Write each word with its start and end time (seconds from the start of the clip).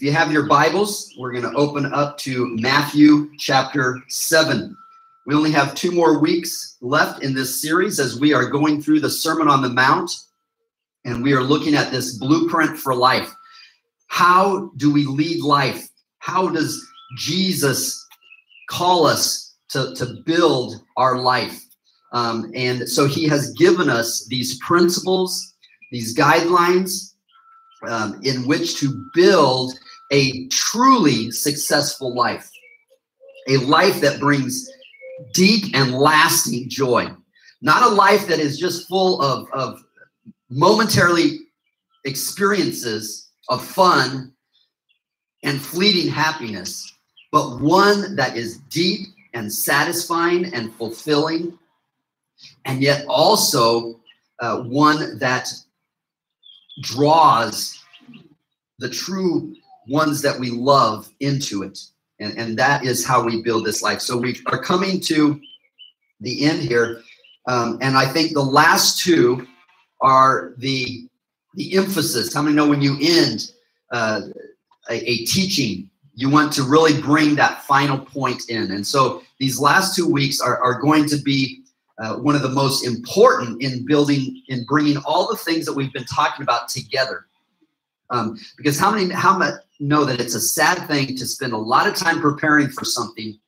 If 0.00 0.06
you 0.06 0.12
have 0.12 0.32
your 0.32 0.46
Bibles, 0.46 1.12
we're 1.18 1.30
going 1.30 1.44
to 1.44 1.52
open 1.58 1.84
up 1.92 2.16
to 2.20 2.56
Matthew 2.56 3.36
chapter 3.36 4.00
7. 4.08 4.74
We 5.26 5.34
only 5.34 5.50
have 5.50 5.74
two 5.74 5.92
more 5.92 6.18
weeks 6.18 6.78
left 6.80 7.22
in 7.22 7.34
this 7.34 7.60
series 7.60 8.00
as 8.00 8.18
we 8.18 8.32
are 8.32 8.48
going 8.48 8.80
through 8.80 9.00
the 9.00 9.10
Sermon 9.10 9.46
on 9.46 9.60
the 9.60 9.68
Mount 9.68 10.10
and 11.04 11.22
we 11.22 11.34
are 11.34 11.42
looking 11.42 11.74
at 11.74 11.92
this 11.92 12.16
blueprint 12.16 12.78
for 12.78 12.94
life. 12.94 13.30
How 14.06 14.70
do 14.78 14.90
we 14.90 15.04
lead 15.04 15.42
life? 15.42 15.86
How 16.20 16.48
does 16.48 16.82
Jesus 17.18 18.02
call 18.70 19.04
us 19.04 19.54
to, 19.68 19.94
to 19.96 20.22
build 20.24 20.82
our 20.96 21.18
life? 21.18 21.62
Um, 22.14 22.50
and 22.54 22.88
so 22.88 23.06
he 23.06 23.28
has 23.28 23.52
given 23.52 23.90
us 23.90 24.24
these 24.28 24.58
principles, 24.60 25.52
these 25.92 26.16
guidelines 26.16 27.12
um, 27.86 28.18
in 28.22 28.46
which 28.46 28.76
to 28.76 29.06
build 29.12 29.74
a 30.10 30.48
truly 30.48 31.30
successful 31.30 32.14
life, 32.14 32.50
a 33.48 33.56
life 33.58 34.00
that 34.00 34.20
brings 34.20 34.68
deep 35.32 35.74
and 35.74 35.92
lasting 35.92 36.68
joy, 36.68 37.08
not 37.62 37.82
a 37.82 37.94
life 37.94 38.26
that 38.26 38.38
is 38.38 38.58
just 38.58 38.88
full 38.88 39.20
of, 39.22 39.46
of 39.52 39.82
momentarily 40.48 41.40
experiences 42.04 43.28
of 43.48 43.64
fun 43.64 44.32
and 45.42 45.60
fleeting 45.60 46.10
happiness, 46.10 46.92
but 47.32 47.60
one 47.60 48.16
that 48.16 48.36
is 48.36 48.58
deep 48.70 49.08
and 49.34 49.52
satisfying 49.52 50.52
and 50.52 50.74
fulfilling, 50.74 51.56
and 52.64 52.82
yet 52.82 53.04
also 53.06 54.00
uh, 54.40 54.60
one 54.62 55.18
that 55.18 55.48
draws 56.82 57.82
the 58.78 58.88
true 58.88 59.54
ones 59.90 60.22
that 60.22 60.38
we 60.38 60.50
love 60.50 61.10
into 61.20 61.62
it. 61.62 61.78
And, 62.20 62.38
and 62.38 62.58
that 62.58 62.84
is 62.84 63.04
how 63.04 63.22
we 63.22 63.42
build 63.42 63.64
this 63.64 63.82
life. 63.82 64.00
So 64.00 64.16
we 64.16 64.40
are 64.46 64.62
coming 64.62 65.00
to 65.02 65.40
the 66.20 66.44
end 66.44 66.62
here. 66.62 67.02
Um, 67.48 67.78
and 67.80 67.96
I 67.96 68.06
think 68.06 68.32
the 68.32 68.42
last 68.42 69.00
two 69.00 69.46
are 70.00 70.54
the 70.58 71.06
the 71.54 71.76
emphasis. 71.76 72.32
How 72.32 72.42
many 72.42 72.54
know 72.54 72.68
when 72.68 72.80
you 72.80 72.96
end 73.00 73.50
uh, 73.90 74.20
a, 74.88 75.10
a 75.10 75.24
teaching, 75.24 75.90
you 76.14 76.30
want 76.30 76.52
to 76.52 76.62
really 76.62 77.00
bring 77.02 77.34
that 77.34 77.64
final 77.64 77.98
point 77.98 78.48
in? 78.48 78.70
And 78.70 78.86
so 78.86 79.22
these 79.40 79.58
last 79.58 79.96
two 79.96 80.08
weeks 80.08 80.40
are, 80.40 80.62
are 80.62 80.80
going 80.80 81.08
to 81.08 81.16
be 81.16 81.64
uh, 81.98 82.14
one 82.16 82.36
of 82.36 82.42
the 82.42 82.48
most 82.48 82.86
important 82.86 83.62
in 83.62 83.84
building, 83.84 84.42
in 84.46 84.64
bringing 84.64 84.98
all 84.98 85.28
the 85.28 85.36
things 85.36 85.66
that 85.66 85.72
we've 85.72 85.92
been 85.92 86.04
talking 86.04 86.44
about 86.44 86.68
together. 86.68 87.26
Um, 88.10 88.38
because 88.56 88.78
how 88.78 88.92
many 88.92 89.12
how 89.12 89.36
many 89.36 89.52
know 89.80 90.04
that 90.04 90.20
it's 90.20 90.34
a 90.34 90.40
sad 90.40 90.86
thing 90.86 91.16
to 91.16 91.26
spend 91.26 91.52
a 91.52 91.58
lot 91.58 91.86
of 91.86 91.94
time 91.94 92.20
preparing 92.20 92.68
for 92.68 92.84
something, 92.84 93.38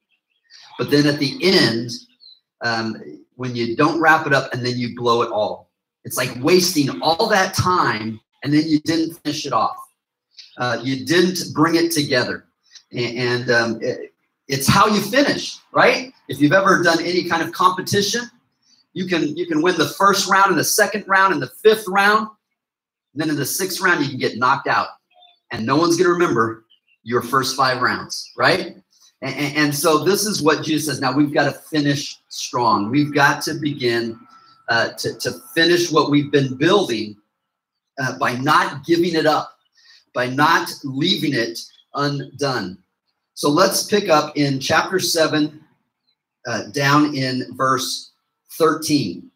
but 0.78 0.90
then 0.90 1.06
at 1.06 1.18
the 1.18 1.38
end, 1.42 1.90
um, 2.62 2.96
when 3.36 3.54
you 3.54 3.76
don't 3.76 4.00
wrap 4.00 4.26
it 4.26 4.32
up 4.32 4.52
and 4.52 4.64
then 4.64 4.78
you 4.78 4.96
blow 4.96 5.22
it 5.22 5.30
all. 5.30 5.70
It's 6.04 6.16
like 6.16 6.32
wasting 6.40 7.00
all 7.00 7.28
that 7.28 7.54
time 7.54 8.20
and 8.42 8.52
then 8.52 8.64
you 8.66 8.80
didn't 8.80 9.14
finish 9.22 9.46
it 9.46 9.52
off. 9.52 9.76
Uh, 10.58 10.78
you 10.82 11.06
didn't 11.06 11.54
bring 11.54 11.76
it 11.76 11.92
together. 11.92 12.46
And, 12.92 13.50
um, 13.50 13.78
it, 13.80 14.12
it's 14.48 14.68
how 14.68 14.86
you 14.86 15.00
finish, 15.00 15.56
right? 15.72 16.12
If 16.28 16.40
you've 16.40 16.52
ever 16.52 16.82
done 16.82 17.00
any 17.00 17.28
kind 17.28 17.42
of 17.42 17.52
competition, 17.52 18.30
you 18.92 19.06
can 19.06 19.34
you 19.36 19.46
can 19.46 19.62
win 19.62 19.78
the 19.78 19.88
first 19.88 20.28
round 20.28 20.50
and 20.50 20.58
the 20.58 20.64
second 20.64 21.04
round 21.06 21.32
and 21.32 21.40
the 21.40 21.48
fifth 21.62 21.86
round. 21.88 22.28
then 23.14 23.30
in 23.30 23.36
the 23.36 23.46
sixth 23.46 23.80
round, 23.80 24.02
you 24.02 24.10
can 24.10 24.18
get 24.18 24.36
knocked 24.36 24.68
out. 24.68 24.88
And 25.52 25.66
no 25.66 25.76
one's 25.76 25.96
going 25.96 26.06
to 26.06 26.12
remember 26.12 26.64
your 27.04 27.22
first 27.22 27.56
five 27.56 27.80
rounds, 27.82 28.32
right? 28.36 28.76
And, 29.20 29.56
and, 29.56 29.74
so 29.74 30.02
this 30.02 30.26
is 30.26 30.42
what 30.42 30.64
Jesus 30.64 30.86
says. 30.86 31.00
Now 31.00 31.12
we've 31.12 31.32
got 31.32 31.44
to 31.44 31.52
finish 31.52 32.18
strong. 32.28 32.90
We've 32.90 33.14
got 33.14 33.42
to 33.42 33.54
begin 33.54 34.18
uh, 34.68 34.90
to, 34.94 35.16
to 35.18 35.32
finish 35.54 35.92
what 35.92 36.10
we've 36.10 36.32
been 36.32 36.56
building 36.56 37.16
uh, 38.00 38.18
by 38.18 38.34
not 38.36 38.84
giving 38.84 39.14
it 39.14 39.26
up, 39.26 39.56
by 40.14 40.26
not 40.26 40.72
leaving 40.82 41.34
it 41.34 41.60
undone. 41.94 42.78
So 43.34 43.48
let's 43.48 43.84
pick 43.84 44.08
up 44.08 44.36
in 44.36 44.58
chapter 44.58 44.98
7, 44.98 45.60
uh, 46.46 46.62
down 46.72 47.14
in 47.14 47.46
verse 47.56 48.12
13. 48.58 49.30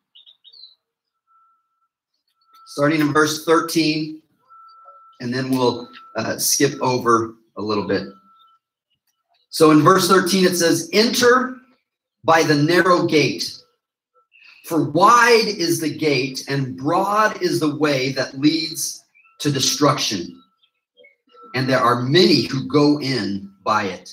Starting 2.66 3.00
in 3.00 3.12
verse 3.12 3.44
13, 3.44 4.20
and 5.20 5.32
then 5.32 5.50
we'll 5.50 5.88
uh, 6.16 6.38
skip 6.38 6.80
over 6.80 7.34
a 7.56 7.62
little 7.62 7.86
bit. 7.86 8.06
So 9.50 9.70
in 9.70 9.82
verse 9.82 10.08
13, 10.08 10.44
it 10.44 10.56
says, 10.56 10.90
Enter 10.92 11.56
by 12.24 12.42
the 12.42 12.54
narrow 12.54 13.06
gate. 13.06 13.56
For 14.66 14.90
wide 14.90 15.46
is 15.46 15.80
the 15.80 15.96
gate 15.96 16.44
and 16.48 16.76
broad 16.76 17.40
is 17.40 17.60
the 17.60 17.76
way 17.76 18.12
that 18.12 18.38
leads 18.38 19.04
to 19.40 19.50
destruction. 19.50 20.42
And 21.54 21.68
there 21.68 21.80
are 21.80 22.02
many 22.02 22.42
who 22.42 22.66
go 22.68 23.00
in 23.00 23.50
by 23.64 23.84
it. 23.84 24.12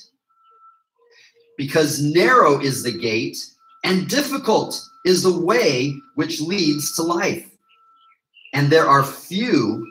Because 1.58 2.02
narrow 2.02 2.60
is 2.60 2.84
the 2.84 2.98
gate 2.98 3.38
and 3.84 4.08
difficult 4.08 4.82
is 5.06 5.24
the 5.24 5.40
way 5.40 5.94
which 6.16 6.40
leads 6.40 6.96
to 6.96 7.02
life. 7.02 7.50
And 8.54 8.70
there 8.70 8.88
are 8.88 9.04
few 9.04 9.86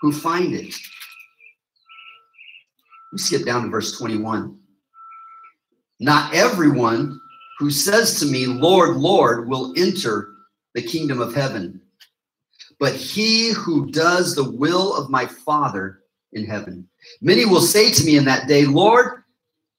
who 0.00 0.12
find 0.12 0.54
it. 0.54 0.74
We 3.12 3.18
skip 3.18 3.44
down 3.44 3.64
to 3.64 3.68
verse 3.68 3.96
21. 3.98 4.58
Not 6.00 6.34
everyone 6.34 7.20
who 7.58 7.70
says 7.70 8.20
to 8.20 8.26
me, 8.26 8.46
Lord, 8.46 8.96
Lord, 8.96 9.48
will 9.48 9.74
enter 9.76 10.30
the 10.74 10.82
kingdom 10.82 11.20
of 11.20 11.34
heaven, 11.34 11.80
but 12.78 12.94
he 12.94 13.52
who 13.52 13.90
does 13.90 14.34
the 14.34 14.48
will 14.48 14.94
of 14.94 15.10
my 15.10 15.26
Father 15.26 16.00
in 16.32 16.44
heaven. 16.46 16.88
Many 17.20 17.44
will 17.44 17.60
say 17.60 17.90
to 17.90 18.04
me 18.04 18.16
in 18.16 18.24
that 18.26 18.46
day, 18.46 18.64
Lord, 18.64 19.24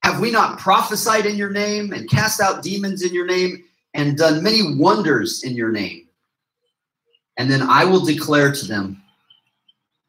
have 0.04 0.20
we 0.20 0.32
not 0.32 0.60
prophesied 0.60 1.26
in 1.26 1.36
your 1.36 1.52
name 1.52 1.94
and 1.94 2.10
cast 2.10 2.42
out 2.42 2.64
demons 2.64 3.04
in 3.04 3.14
your 3.14 3.26
name 3.26 3.64
and 3.94 4.18
done 4.18 4.44
many 4.44 4.76
wonders 4.76 5.44
in 5.44 5.56
your 5.56 5.72
name? 5.72 6.08
And 7.38 7.50
then 7.50 7.62
I 7.62 7.86
will 7.86 8.04
declare 8.04 8.52
to 8.52 8.66
them, 8.66 9.02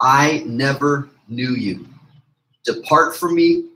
I 0.01 0.43
never 0.47 1.11
knew 1.29 1.51
you. 1.51 1.87
Depart 2.65 3.17
from 3.17 3.35
me, 3.35 3.67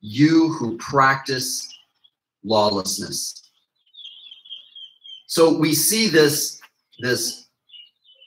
you 0.00 0.52
who 0.52 0.76
practice 0.78 1.68
lawlessness. 2.44 3.42
So 5.26 5.56
we 5.56 5.74
see 5.74 6.08
this, 6.08 6.60
this 7.00 7.46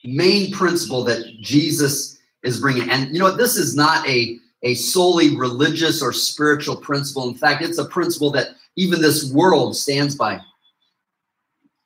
main 0.04 0.52
principle 0.52 1.04
that 1.06 1.26
Jesus 1.40 2.20
is 2.44 2.60
bringing. 2.60 2.90
And 2.90 3.14
you 3.14 3.20
know, 3.20 3.26
what? 3.26 3.38
this 3.38 3.56
is 3.56 3.76
not 3.76 4.08
a, 4.08 4.40
a 4.64 4.74
solely 4.76 5.36
religious 5.38 6.02
or 6.02 6.12
spiritual 6.12 6.76
principle. 6.76 7.30
In 7.30 7.36
fact, 7.36 7.64
it's 7.64 7.78
a 7.78 7.86
principle 7.86 8.32
that 8.32 8.50
even 8.76 9.02
this 9.02 9.32
world 9.32 9.76
stands 9.76 10.16
by. 10.16 10.40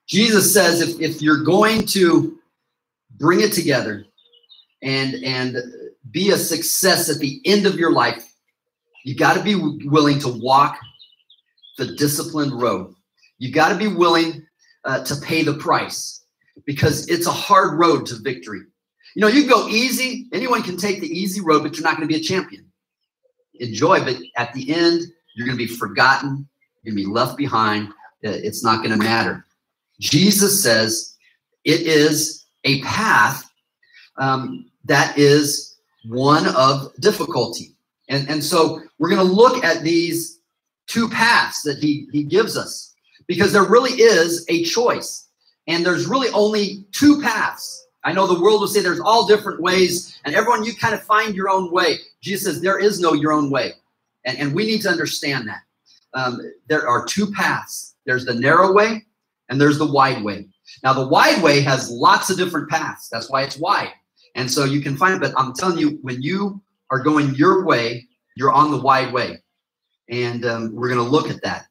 Jesus 0.07 0.53
says 0.53 0.81
if, 0.81 0.99
if 0.99 1.22
you're 1.22 1.43
going 1.43 1.85
to 1.88 2.38
bring 3.17 3.41
it 3.41 3.53
together 3.53 4.05
and, 4.81 5.16
and 5.24 5.58
be 6.09 6.31
a 6.31 6.38
success 6.38 7.09
at 7.09 7.19
the 7.19 7.42
end 7.46 7.66
of 7.66 7.75
your 7.75 7.92
life, 7.92 8.34
you 9.03 9.16
got 9.16 9.36
to 9.36 9.44
be 9.44 9.56
willing 9.88 10.19
to 10.19 10.28
walk 10.28 10.78
the 11.78 11.96
disciplined 11.96 12.59
road. 12.59 12.94
You 13.38 13.52
got 13.52 13.70
to 13.70 13.75
be 13.75 13.88
willing 13.88 14.46
uh, 14.86 15.03
to 15.03 15.16
pay 15.16 15.44
the 15.44 15.53
price 15.53 16.24
because 16.66 17.08
it's 17.08 17.28
a 17.28 17.31
hard 17.31 17.80
road 17.80 18.06
to 18.08 18.16
victory. 18.22 18.62
You 19.16 19.22
know, 19.22 19.28
you 19.28 19.41
can 19.41 19.50
go 19.50 19.68
easy. 19.68 20.28
Anyone 20.31 20.64
can 20.64 20.78
take 20.78 21.02
the 21.02 21.08
easy 21.08 21.41
road, 21.41 21.64
but 21.64 21.75
you're 21.75 21.84
not 21.84 21.97
going 21.97 22.08
to 22.08 22.14
be 22.14 22.20
a 22.20 22.24
champion. 22.24 22.72
Enjoy, 23.55 24.03
but 24.03 24.17
at 24.38 24.53
the 24.53 24.73
end, 24.73 25.02
you're 25.35 25.46
going 25.46 25.58
to 25.58 25.67
be 25.67 25.72
forgotten. 25.72 26.47
You're 26.84 26.94
going 26.94 27.03
to 27.03 27.09
be 27.09 27.14
left 27.14 27.38
behind. 27.38 27.90
It's 28.22 28.64
not 28.64 28.78
going 28.78 28.91
to 28.91 28.97
matter. 28.97 29.46
Jesus 30.00 30.64
says 30.64 31.16
it 31.64 31.82
is 31.82 32.46
a 32.64 32.82
path 32.82 33.50
um, 34.17 34.71
that 34.85 35.17
is 35.17 35.78
one 36.05 36.47
of 36.55 36.93
difficulty. 36.99 37.75
And, 38.09 38.29
and 38.29 38.43
so 38.43 38.81
we're 38.97 39.09
going 39.09 39.25
to 39.25 39.33
look 39.33 39.63
at 39.63 39.83
these 39.83 40.39
two 40.87 41.07
paths 41.07 41.61
that 41.63 41.78
he, 41.78 42.07
he 42.11 42.23
gives 42.23 42.57
us 42.57 42.93
because 43.28 43.53
there 43.53 43.63
really 43.63 43.93
is 43.93 44.45
a 44.49 44.63
choice. 44.63 45.28
And 45.67 45.85
there's 45.85 46.07
really 46.07 46.29
only 46.33 46.85
two 46.91 47.22
paths. 47.22 47.87
I 48.03 48.13
know 48.13 48.25
the 48.25 48.41
world 48.41 48.61
will 48.61 48.67
say 48.67 48.81
there's 48.81 48.99
all 48.99 49.28
different 49.28 49.61
ways, 49.61 50.19
and 50.25 50.33
everyone, 50.33 50.63
you 50.63 50.75
kind 50.75 50.95
of 50.95 51.03
find 51.03 51.35
your 51.35 51.49
own 51.49 51.72
way. 51.72 51.99
Jesus 52.19 52.45
says 52.45 52.61
there 52.61 52.79
is 52.79 52.99
no 52.99 53.13
your 53.13 53.31
own 53.31 53.51
way. 53.51 53.73
And, 54.25 54.37
and 54.39 54.55
we 54.55 54.66
need 54.66 54.81
to 54.81 54.89
understand 54.89 55.47
that. 55.47 55.61
Um, 56.13 56.41
there 56.67 56.87
are 56.87 57.05
two 57.05 57.31
paths 57.31 57.91
there's 58.05 58.25
the 58.25 58.33
narrow 58.33 58.73
way, 58.73 59.05
and 59.49 59.61
there's 59.61 59.78
the 59.78 59.91
wide 59.91 60.23
way. 60.23 60.47
Now, 60.83 60.93
the 60.93 61.07
wide 61.07 61.41
way 61.43 61.61
has 61.61 61.91
lots 61.91 62.29
of 62.29 62.37
different 62.37 62.69
paths. 62.69 63.09
That's 63.09 63.29
why 63.29 63.43
it's 63.43 63.57
wide. 63.57 63.93
And 64.35 64.49
so 64.49 64.63
you 64.66 64.81
can 64.81 64.97
find. 64.97 65.19
But 65.19 65.33
I'm 65.37 65.53
telling 65.53 65.78
you, 65.78 65.99
when 66.01 66.22
you 66.22 66.61
are 66.89 66.99
going 66.99 67.35
your 67.35 67.66
way, 67.66 68.07
you're 68.35 68.51
on 68.51 68.72
the 68.72 68.81
wide 68.81 69.13
way. 69.13 69.37
And 70.09 70.45
um, 70.45 70.75
we're 70.75 70.89
going 70.89 71.03
to 71.03 71.09
look 71.09 71.29
at 71.29 71.41
that. 71.43 71.67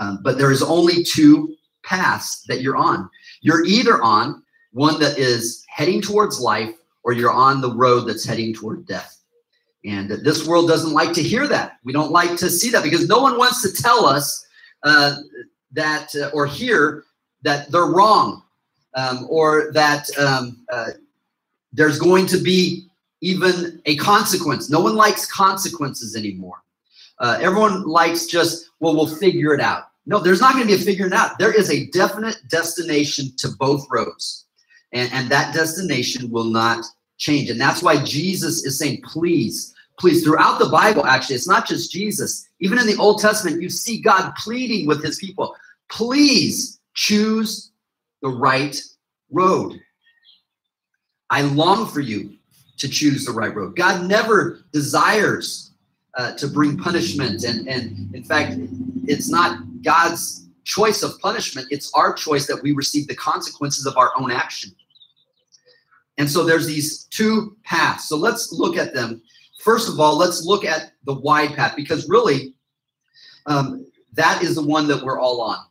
Um, 0.00 0.20
but 0.22 0.38
there 0.38 0.50
is 0.50 0.62
only 0.62 1.04
two 1.04 1.54
paths 1.84 2.44
that 2.48 2.60
you're 2.60 2.76
on. 2.76 3.08
You're 3.40 3.64
either 3.64 4.02
on 4.02 4.42
one 4.72 4.98
that 5.00 5.18
is 5.18 5.64
heading 5.68 6.00
towards 6.00 6.40
life 6.40 6.74
or 7.04 7.12
you're 7.12 7.32
on 7.32 7.60
the 7.60 7.74
road 7.74 8.06
that's 8.06 8.24
heading 8.24 8.54
toward 8.54 8.86
death. 8.86 9.18
And 9.84 10.08
this 10.10 10.46
world 10.46 10.68
doesn't 10.68 10.92
like 10.92 11.12
to 11.14 11.22
hear 11.22 11.48
that. 11.48 11.78
We 11.84 11.92
don't 11.92 12.12
like 12.12 12.36
to 12.36 12.48
see 12.48 12.70
that 12.70 12.84
because 12.84 13.08
no 13.08 13.20
one 13.20 13.36
wants 13.36 13.62
to 13.62 13.82
tell 13.82 14.06
us 14.06 14.46
uh, 14.84 15.16
that 15.72 16.14
uh, 16.14 16.30
or 16.32 16.46
hear 16.46 17.04
that 17.42 17.70
they're 17.72 17.86
wrong 17.86 18.42
um, 18.94 19.26
or 19.28 19.72
that 19.72 20.06
um, 20.18 20.64
uh, 20.72 20.90
there's 21.72 21.98
going 21.98 22.26
to 22.26 22.38
be 22.38 22.86
even 23.20 23.80
a 23.86 23.96
consequence. 23.96 24.68
No 24.68 24.80
one 24.80 24.96
likes 24.96 25.30
consequences 25.30 26.16
anymore. 26.16 26.62
Uh, 27.18 27.38
everyone 27.40 27.84
likes 27.84 28.26
just, 28.26 28.70
well, 28.80 28.94
we'll 28.94 29.06
figure 29.06 29.54
it 29.54 29.60
out. 29.60 29.84
No, 30.06 30.18
there's 30.18 30.40
not 30.40 30.54
going 30.54 30.66
to 30.66 30.76
be 30.76 30.80
a 30.80 30.84
figuring 30.84 31.12
out. 31.12 31.38
There 31.38 31.52
is 31.52 31.70
a 31.70 31.86
definite 31.86 32.36
destination 32.48 33.30
to 33.38 33.48
both 33.58 33.86
roads, 33.90 34.46
and, 34.92 35.08
and 35.12 35.30
that 35.30 35.54
destination 35.54 36.30
will 36.30 36.44
not 36.44 36.84
change. 37.18 37.50
And 37.50 37.60
that's 37.60 37.82
why 37.82 38.02
Jesus 38.02 38.64
is 38.64 38.76
saying, 38.78 39.02
please, 39.02 39.72
please, 40.00 40.24
throughout 40.24 40.58
the 40.58 40.68
Bible, 40.68 41.06
actually, 41.06 41.36
it's 41.36 41.46
not 41.46 41.68
just 41.68 41.92
Jesus. 41.92 42.48
Even 42.58 42.78
in 42.78 42.86
the 42.88 42.96
Old 42.96 43.20
Testament, 43.20 43.62
you 43.62 43.70
see 43.70 44.00
God 44.00 44.32
pleading 44.36 44.88
with 44.88 45.04
his 45.04 45.18
people, 45.18 45.54
please 45.88 46.80
choose 46.94 47.70
the 48.22 48.28
right 48.28 48.76
road. 49.30 49.80
I 51.32 51.40
long 51.40 51.86
for 51.86 52.00
you 52.00 52.36
to 52.76 52.88
choose 52.88 53.24
the 53.24 53.32
right 53.32 53.54
road. 53.54 53.74
God 53.74 54.06
never 54.06 54.60
desires 54.70 55.70
uh, 56.18 56.32
to 56.34 56.46
bring 56.46 56.76
punishment. 56.76 57.42
And, 57.44 57.66
and 57.66 58.14
in 58.14 58.22
fact, 58.22 58.56
it's 59.06 59.30
not 59.30 59.60
God's 59.82 60.46
choice 60.64 61.02
of 61.02 61.18
punishment, 61.20 61.68
it's 61.70 61.90
our 61.94 62.12
choice 62.12 62.46
that 62.46 62.62
we 62.62 62.72
receive 62.72 63.08
the 63.08 63.16
consequences 63.16 63.86
of 63.86 63.96
our 63.96 64.12
own 64.16 64.30
action. 64.30 64.72
And 66.18 66.30
so 66.30 66.44
there's 66.44 66.66
these 66.66 67.04
two 67.04 67.56
paths. 67.64 68.08
So 68.08 68.16
let's 68.16 68.52
look 68.52 68.76
at 68.76 68.92
them. 68.92 69.22
First 69.58 69.88
of 69.88 69.98
all, 69.98 70.18
let's 70.18 70.44
look 70.44 70.66
at 70.66 70.92
the 71.04 71.14
wide 71.14 71.56
path 71.56 71.74
because 71.74 72.08
really 72.10 72.52
um, 73.46 73.86
that 74.12 74.42
is 74.42 74.54
the 74.54 74.62
one 74.62 74.86
that 74.88 75.02
we're 75.02 75.18
all 75.18 75.40
on. 75.40 75.64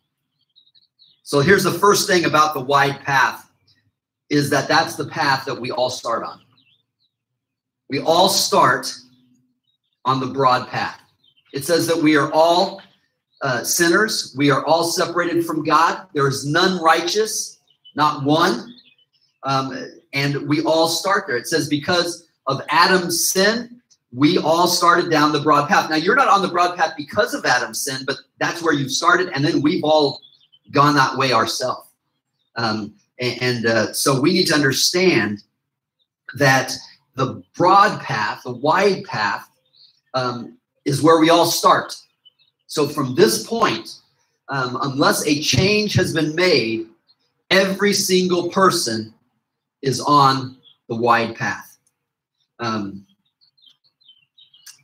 So 1.21 1.39
here's 1.39 1.63
the 1.63 1.71
first 1.71 2.07
thing 2.07 2.25
about 2.25 2.55
the 2.55 2.61
wide 2.61 2.99
path 3.01 3.50
is 4.31 4.49
that 4.49 4.67
that's 4.67 4.95
the 4.95 5.05
path 5.05 5.45
that 5.45 5.59
we 5.59 5.71
all 5.71 5.89
start 5.89 6.23
on. 6.23 6.39
We 7.89 7.99
all 7.99 8.29
start 8.29 8.91
on 10.05 10.21
the 10.21 10.27
broad 10.27 10.69
path. 10.69 11.01
It 11.53 11.65
says 11.65 11.85
that 11.87 11.97
we 11.97 12.15
are 12.15 12.31
all 12.31 12.81
uh, 13.41 13.63
sinners. 13.63 14.33
We 14.37 14.49
are 14.49 14.65
all 14.65 14.85
separated 14.85 15.45
from 15.45 15.63
God. 15.63 16.07
There 16.13 16.27
is 16.29 16.45
none 16.45 16.81
righteous, 16.81 17.59
not 17.95 18.23
one. 18.23 18.73
Um, 19.43 19.91
and 20.13 20.47
we 20.47 20.63
all 20.63 20.87
start 20.87 21.25
there. 21.27 21.35
It 21.35 21.47
says, 21.47 21.67
because 21.67 22.29
of 22.47 22.61
Adam's 22.69 23.29
sin, 23.29 23.81
we 24.13 24.37
all 24.37 24.67
started 24.67 25.11
down 25.11 25.33
the 25.33 25.41
broad 25.41 25.67
path. 25.67 25.89
Now, 25.89 25.97
you're 25.97 26.15
not 26.15 26.29
on 26.29 26.41
the 26.41 26.47
broad 26.47 26.77
path 26.77 26.93
because 26.95 27.33
of 27.33 27.45
Adam's 27.45 27.81
sin, 27.81 28.03
but 28.05 28.17
that's 28.39 28.61
where 28.61 28.73
you 28.73 28.87
started. 28.87 29.29
And 29.33 29.43
then 29.43 29.61
we've 29.61 29.83
all 29.83 30.21
gone 30.71 30.95
that 30.95 31.17
way 31.17 31.33
ourselves. 31.33 31.89
Um, 32.55 32.93
and, 33.21 33.65
uh, 33.65 33.93
so 33.93 34.19
we 34.19 34.33
need 34.33 34.47
to 34.47 34.55
understand 34.55 35.43
that 36.35 36.73
the 37.15 37.43
broad 37.55 38.01
path, 38.01 38.41
the 38.43 38.51
wide 38.51 39.03
path, 39.05 39.47
um, 40.13 40.57
is 40.85 41.01
where 41.01 41.19
we 41.19 41.29
all 41.29 41.45
start. 41.45 41.95
So 42.67 42.87
from 42.87 43.15
this 43.15 43.45
point, 43.45 43.95
um, 44.49 44.77
unless 44.81 45.25
a 45.27 45.39
change 45.41 45.93
has 45.93 46.13
been 46.13 46.33
made, 46.35 46.87
every 47.49 47.93
single 47.93 48.49
person 48.49 49.13
is 49.81 50.01
on 50.01 50.57
the 50.89 50.95
wide 50.95 51.35
path. 51.35 51.77
Um, 52.59 53.05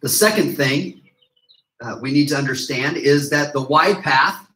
the 0.02 0.10
second 0.10 0.56
thing 0.56 1.02
uh, 1.82 1.98
we 2.02 2.12
need 2.12 2.28
to 2.30 2.38
understand 2.38 2.98
is 2.98 3.30
that 3.30 3.54
the 3.54 3.62
wide 3.62 4.02
path 4.04 4.48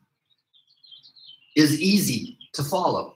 is 1.56 1.80
easy 1.82 2.38
to 2.54 2.64
follow. 2.64 3.16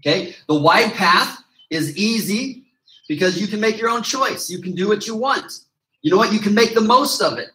Okay, 0.00 0.34
the 0.48 0.54
wide 0.54 0.94
path 0.94 1.42
is 1.68 1.96
easy 1.96 2.64
because 3.08 3.40
you 3.40 3.46
can 3.46 3.60
make 3.60 3.78
your 3.78 3.90
own 3.90 4.02
choice. 4.02 4.48
You 4.48 4.60
can 4.62 4.74
do 4.74 4.88
what 4.88 5.06
you 5.06 5.14
want. 5.14 5.60
You 6.02 6.10
know 6.10 6.16
what? 6.16 6.32
You 6.32 6.38
can 6.38 6.54
make 6.54 6.74
the 6.74 6.80
most 6.80 7.20
of 7.20 7.38
it. 7.38 7.50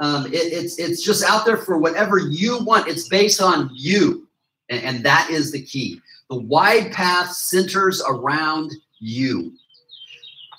Um, 0.00 0.26
it 0.26 0.32
it's 0.32 0.78
it's 0.78 1.02
just 1.02 1.22
out 1.22 1.46
there 1.46 1.56
for 1.56 1.78
whatever 1.78 2.18
you 2.18 2.64
want. 2.64 2.88
It's 2.88 3.08
based 3.08 3.40
on 3.40 3.70
you, 3.72 4.26
and, 4.68 4.82
and 4.82 5.04
that 5.04 5.30
is 5.30 5.52
the 5.52 5.62
key. 5.62 6.00
The 6.30 6.36
wide 6.36 6.92
path 6.92 7.30
centers 7.30 8.02
around 8.08 8.72
you. 8.98 9.52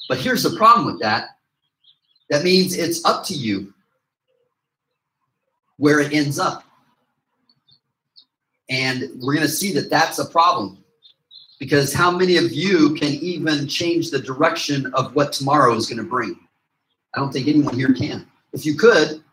But 0.08 0.20
here's 0.20 0.44
the 0.44 0.56
problem 0.56 0.86
with 0.86 1.02
that. 1.02 1.30
That 2.30 2.44
means 2.44 2.78
it's 2.78 3.04
up 3.04 3.26
to 3.26 3.34
you 3.34 3.74
where 5.78 6.00
it 6.00 6.14
ends 6.14 6.40
up. 6.40 6.64
And 8.70 9.10
we're 9.22 9.36
going 9.36 9.46
to 9.46 9.52
see 9.52 9.74
that 9.74 9.90
that's 9.90 10.20
a 10.20 10.26
problem 10.26 10.84
because 11.60 11.94
how 11.94 12.12
many 12.12 12.38
of 12.38 12.52
you 12.52 12.94
can 12.96 13.14
even 13.14 13.68
change 13.68 14.12
the 14.12 14.20
direction 14.20 14.92
of 14.94 15.16
what 15.16 15.34
tomorrow 15.34 15.74
is 15.76 15.88
going 15.88 15.98
to 15.98 16.10
bring? 16.10 16.38
I 17.14 17.20
don't 17.20 17.32
think 17.32 17.48
anyone 17.48 17.76
here 17.76 17.94
can. 17.94 18.28
If 18.54 18.66
you 18.66 18.76
could, 18.76 19.24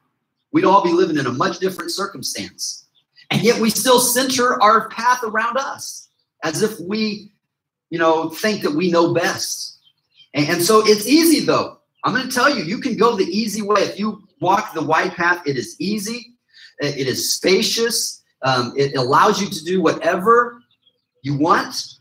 we'd 0.53 0.65
all 0.65 0.83
be 0.83 0.93
living 0.93 1.19
in 1.19 1.27
a 1.27 1.33
much 1.33 1.59
different 1.59 1.91
circumstance. 1.91 2.87
And 3.31 3.43
yet 3.43 3.61
we 3.61 3.71
still 3.71 3.99
center 3.99 4.63
our 4.63 4.89
path 4.91 5.23
around 5.25 5.57
us 5.57 6.09
as 6.45 6.63
if 6.63 6.79
we, 6.81 7.33
you 7.91 7.99
know, 7.99 8.29
think 8.31 8.63
that 8.63 8.71
we 8.73 8.91
know 8.91 9.15
best. 9.15 9.79
And, 10.35 10.49
and 10.49 10.63
so 10.63 10.83
it's 10.85 11.07
easy 11.07 11.45
though. 11.45 11.79
I'm 12.05 12.15
going 12.15 12.29
to 12.29 12.35
tell 12.35 12.55
you, 12.55 12.65
you 12.65 12.79
can 12.79 12.97
go 12.97 13.17
the 13.17 13.25
easy 13.25 13.63
way. 13.63 13.83
If 13.83 13.99
you 13.99 14.23
walk 14.41 14.75
the 14.75 14.83
wide 14.83 15.13
path, 15.13 15.47
it 15.47 15.57
is 15.57 15.77
easy, 15.79 16.35
it 16.81 17.07
is 17.07 17.33
spacious, 17.33 18.23
um, 18.43 18.73
it 18.77 18.97
allows 18.97 19.41
you 19.41 19.49
to 19.49 19.65
do 19.65 19.81
whatever 19.81 20.61
you 21.23 21.37
want. 21.39 21.95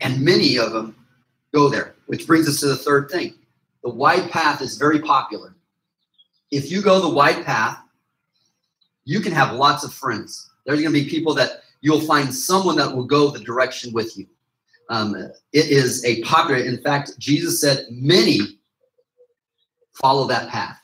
And 0.00 0.20
many 0.20 0.58
of 0.58 0.72
them 0.72 0.94
go 1.54 1.68
there, 1.68 1.94
which 2.06 2.26
brings 2.26 2.48
us 2.48 2.60
to 2.60 2.66
the 2.66 2.76
third 2.76 3.10
thing. 3.10 3.34
The 3.82 3.90
wide 3.90 4.30
path 4.30 4.60
is 4.60 4.76
very 4.76 5.00
popular. 5.00 5.54
If 6.50 6.70
you 6.70 6.82
go 6.82 7.00
the 7.00 7.08
wide 7.08 7.44
path, 7.44 7.78
you 9.04 9.20
can 9.20 9.32
have 9.32 9.54
lots 9.54 9.84
of 9.84 9.92
friends. 9.92 10.50
There's 10.64 10.80
going 10.80 10.92
to 10.92 11.04
be 11.04 11.08
people 11.08 11.34
that 11.34 11.62
you'll 11.80 12.00
find 12.00 12.34
someone 12.34 12.76
that 12.76 12.94
will 12.94 13.04
go 13.04 13.30
the 13.30 13.38
direction 13.38 13.92
with 13.92 14.16
you. 14.18 14.26
Um, 14.90 15.14
it 15.52 15.70
is 15.70 16.04
a 16.04 16.22
popular, 16.22 16.62
in 16.62 16.78
fact, 16.82 17.18
Jesus 17.18 17.60
said, 17.60 17.86
many 17.90 18.40
follow 19.94 20.26
that 20.28 20.48
path. 20.48 20.78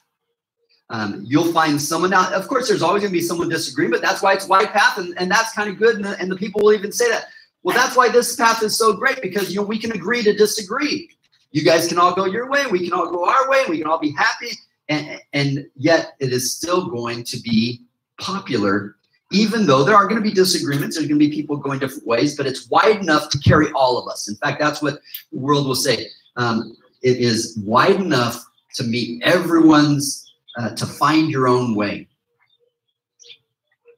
Um, 0.90 1.23
you'll 1.25 1.52
find 1.52 1.81
someone 1.81 2.11
now. 2.11 2.33
Of 2.35 2.49
course, 2.49 2.69
there's 2.69 2.83
always 2.83 3.02
going 3.02 3.12
to 3.12 3.19
be 3.19 3.25
someone 3.25 3.49
disagreeing, 3.49 3.90
but 3.90 4.02
that's 4.02 4.23
why 4.23 4.35
it's 4.35 4.47
wide 4.47 4.71
path, 4.73 4.99
and, 4.99 5.14
and 5.19 5.31
that's 5.31 5.52
kind 5.54 5.71
of 5.71 5.78
good. 5.78 5.97
And 5.97 6.04
the, 6.04 6.19
and 6.21 6.31
the 6.31 6.37
people 6.37 6.61
will 6.62 6.75
even 6.75 6.92
say 6.92 7.09
that. 7.09 7.26
Well, 7.62 7.76
that's 7.76 7.97
why 7.97 8.09
this 8.09 8.35
path 8.35 8.62
is 8.62 8.76
so 8.76 8.92
great 8.92 9.23
because 9.23 9.50
you 9.50 9.61
know 9.61 9.66
we 9.66 9.78
can 9.78 9.92
agree 9.92 10.23
to 10.23 10.33
disagree. 10.33 11.09
You 11.52 11.62
guys 11.62 11.87
can 11.87 11.99
all 11.99 12.14
go 12.14 12.25
your 12.25 12.49
way, 12.49 12.66
we 12.66 12.85
can 12.85 12.92
all 12.92 13.11
go 13.11 13.28
our 13.28 13.49
way, 13.49 13.64
we 13.69 13.78
can 13.78 13.87
all 13.87 13.99
be 13.99 14.12
happy, 14.12 14.52
and, 14.88 15.21
and 15.33 15.66
yet 15.76 16.14
it 16.19 16.33
is 16.33 16.57
still 16.57 16.88
going 16.88 17.25
to 17.25 17.38
be 17.40 17.83
popular, 18.19 18.97
even 19.31 19.66
though 19.66 19.85
there 19.85 19.95
are 19.95 20.09
going 20.09 20.21
to 20.21 20.28
be 20.28 20.35
disagreements. 20.35 20.97
There's 20.97 21.09
going 21.09 21.21
to 21.21 21.26
be 21.28 21.35
people 21.35 21.57
going 21.57 21.78
different 21.78 22.07
ways, 22.07 22.37
but 22.37 22.47
it's 22.47 22.69
wide 22.69 23.00
enough 23.00 23.28
to 23.31 23.38
carry 23.38 23.71
all 23.73 23.99
of 23.99 24.09
us. 24.09 24.28
In 24.28 24.35
fact, 24.37 24.61
that's 24.61 24.83
what 24.83 24.99
the 25.31 25.38
world 25.38 25.66
will 25.66 25.75
say. 25.75 26.07
Um, 26.37 26.76
it 27.02 27.19
is 27.19 27.59
wide 27.62 27.97
enough 27.97 28.42
to 28.75 28.85
meet 28.85 29.23
everyone's 29.23 30.33
uh, 30.59 30.71
to 30.75 30.87
find 30.87 31.31
your 31.31 31.49
own 31.49 31.75
way. 31.75 32.09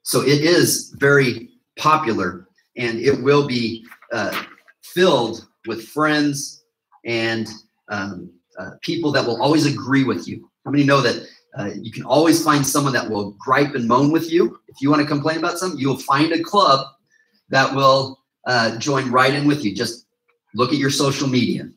So 0.03 0.21
it 0.21 0.43
is 0.43 0.95
very 0.99 1.51
popular 1.77 2.47
and 2.77 2.99
it 3.01 3.23
will 3.23 3.47
be 3.47 3.85
uh, 4.13 4.45
filled 4.83 5.47
with 5.67 5.89
friends 5.89 6.65
and 7.05 7.49
um, 7.89 8.31
uh, 8.59 8.71
people 8.83 9.13
that 9.13 9.25
will 9.27 9.41
always 9.43 9.67
agree 9.67 10.05
with 10.05 10.27
you. 10.27 10.49
How 10.65 10.71
many 10.71 10.85
know 10.85 11.01
that 11.01 11.27
uh, 11.59 11.71
you 11.81 11.93
can 11.93 12.05
always 12.05 12.43
find 12.43 12.67
someone 12.67 12.93
that 12.95 13.09
will 13.09 13.33
gripe 13.33 13.75
and 13.75 13.87
moan 13.87 14.11
with 14.11 14.33
you? 14.33 14.59
If 14.69 14.81
you 14.81 14.91
want 14.91 15.03
to 15.03 15.09
complain 15.09 15.39
about 15.39 15.59
something, 15.59 15.79
you'll 15.79 15.99
find 15.99 16.33
a 16.33 16.43
club 16.43 16.87
that 17.51 17.75
will 17.75 18.21
uh, 18.47 18.77
join 18.79 19.11
right 19.11 19.35
in 19.35 19.47
with 19.47 19.65
you. 19.65 19.75
Just 19.75 20.07
look 20.55 20.73
at 20.73 20.79
your 20.79 20.91
social 20.91 21.29
media. 21.29 21.69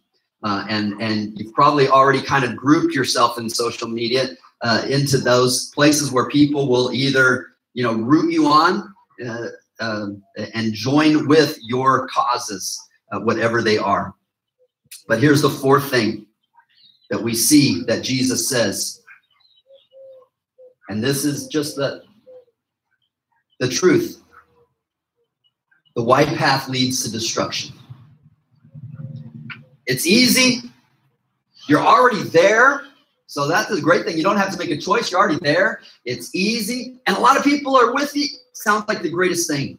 Uh, 0.43 0.65
and 0.69 0.93
and 1.01 1.37
you've 1.37 1.53
probably 1.53 1.87
already 1.87 2.21
kind 2.21 2.45
of 2.45 2.55
grouped 2.55 2.93
yourself 2.93 3.39
in 3.39 3.49
social 3.49 3.87
media 3.87 4.29
uh, 4.61 4.85
into 4.87 5.17
those 5.17 5.71
places 5.71 6.11
where 6.11 6.29
people 6.29 6.69
will 6.69 6.91
either 6.93 7.47
you 7.73 7.83
know 7.83 7.93
root 7.93 8.31
you 8.31 8.45
on 8.45 8.93
uh, 9.79 10.07
and 10.53 10.73
join 10.73 11.27
with 11.27 11.57
your 11.61 12.07
causes, 12.07 12.79
uh, 13.11 13.19
whatever 13.19 13.61
they 13.61 13.77
are. 13.77 14.13
But 15.07 15.21
here's 15.21 15.41
the 15.41 15.49
fourth 15.49 15.89
thing 15.89 16.25
that 17.09 17.21
we 17.21 17.33
see 17.33 17.83
that 17.83 18.03
Jesus 18.03 18.49
says. 18.49 19.01
And 20.89 21.03
this 21.03 21.25
is 21.25 21.47
just 21.47 21.75
the, 21.75 22.03
the 23.59 23.67
truth. 23.67 24.21
The 25.95 26.03
wide 26.03 26.35
path 26.37 26.69
leads 26.69 27.03
to 27.03 27.11
destruction. 27.11 27.73
It's 29.85 30.05
easy. 30.05 30.69
You're 31.67 31.81
already 31.81 32.23
there. 32.23 32.83
So 33.25 33.47
that's 33.47 33.69
the 33.69 33.81
great 33.81 34.05
thing. 34.05 34.17
You 34.17 34.23
don't 34.23 34.37
have 34.37 34.51
to 34.51 34.57
make 34.57 34.69
a 34.69 34.77
choice. 34.77 35.11
You're 35.11 35.19
already 35.19 35.39
there. 35.41 35.81
It's 36.05 36.33
easy. 36.33 36.99
And 37.07 37.17
a 37.17 37.19
lot 37.19 37.37
of 37.37 37.43
people 37.43 37.75
are 37.75 37.93
with 37.93 38.15
you. 38.15 38.27
Sounds 38.63 38.87
like 38.87 39.03
the 39.03 39.09
greatest 39.09 39.49
thing. 39.49 39.77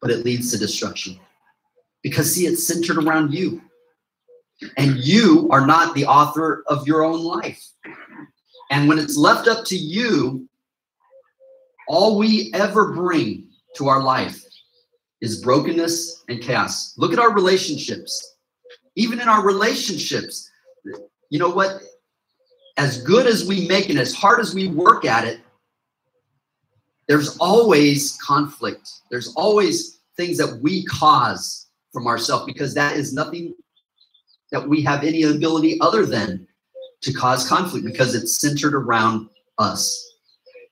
But 0.00 0.10
it 0.10 0.24
leads 0.24 0.50
to 0.50 0.58
destruction. 0.58 1.18
Because, 2.02 2.34
see, 2.34 2.46
it's 2.46 2.66
centered 2.66 2.96
around 2.96 3.34
you. 3.34 3.60
And 4.76 4.96
you 4.96 5.48
are 5.50 5.66
not 5.66 5.94
the 5.94 6.06
author 6.06 6.64
of 6.66 6.86
your 6.86 7.04
own 7.04 7.20
life. 7.20 7.62
And 8.70 8.88
when 8.88 8.98
it's 8.98 9.16
left 9.16 9.48
up 9.48 9.64
to 9.66 9.76
you, 9.76 10.48
all 11.88 12.16
we 12.16 12.50
ever 12.54 12.92
bring 12.92 13.48
to 13.76 13.88
our 13.88 14.02
life 14.02 14.42
is 15.20 15.42
brokenness 15.42 16.24
and 16.28 16.40
chaos. 16.40 16.94
Look 16.96 17.12
at 17.12 17.18
our 17.18 17.34
relationships. 17.34 18.36
Even 18.96 19.20
in 19.20 19.28
our 19.28 19.44
relationships, 19.44 20.50
you 21.28 21.38
know 21.38 21.50
what? 21.50 21.80
As 22.78 23.02
good 23.02 23.26
as 23.26 23.46
we 23.46 23.68
make 23.68 23.90
it, 23.90 23.96
as 23.96 24.14
hard 24.14 24.40
as 24.40 24.54
we 24.54 24.68
work 24.68 25.04
at 25.04 25.26
it, 25.26 25.40
there's 27.08 27.36
always 27.38 28.16
conflict. 28.22 28.90
There's 29.10 29.32
always 29.34 30.00
things 30.16 30.38
that 30.38 30.60
we 30.62 30.84
cause 30.84 31.66
from 31.92 32.06
ourselves 32.06 32.46
because 32.46 32.74
that 32.74 32.96
is 32.96 33.12
nothing 33.12 33.54
that 34.50 34.66
we 34.66 34.82
have 34.82 35.02
any 35.02 35.22
ability 35.22 35.80
other 35.80 36.06
than 36.06 36.46
to 37.00 37.12
cause 37.12 37.48
conflict 37.48 37.84
because 37.84 38.14
it's 38.14 38.36
centered 38.40 38.74
around 38.74 39.28
us. 39.58 40.14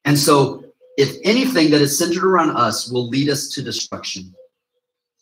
And 0.04 0.18
so, 0.18 0.64
if 0.96 1.16
anything 1.24 1.70
that 1.70 1.80
is 1.80 1.96
centered 1.96 2.24
around 2.24 2.50
us 2.56 2.90
will 2.90 3.08
lead 3.08 3.30
us 3.30 3.48
to 3.50 3.62
destruction, 3.62 4.34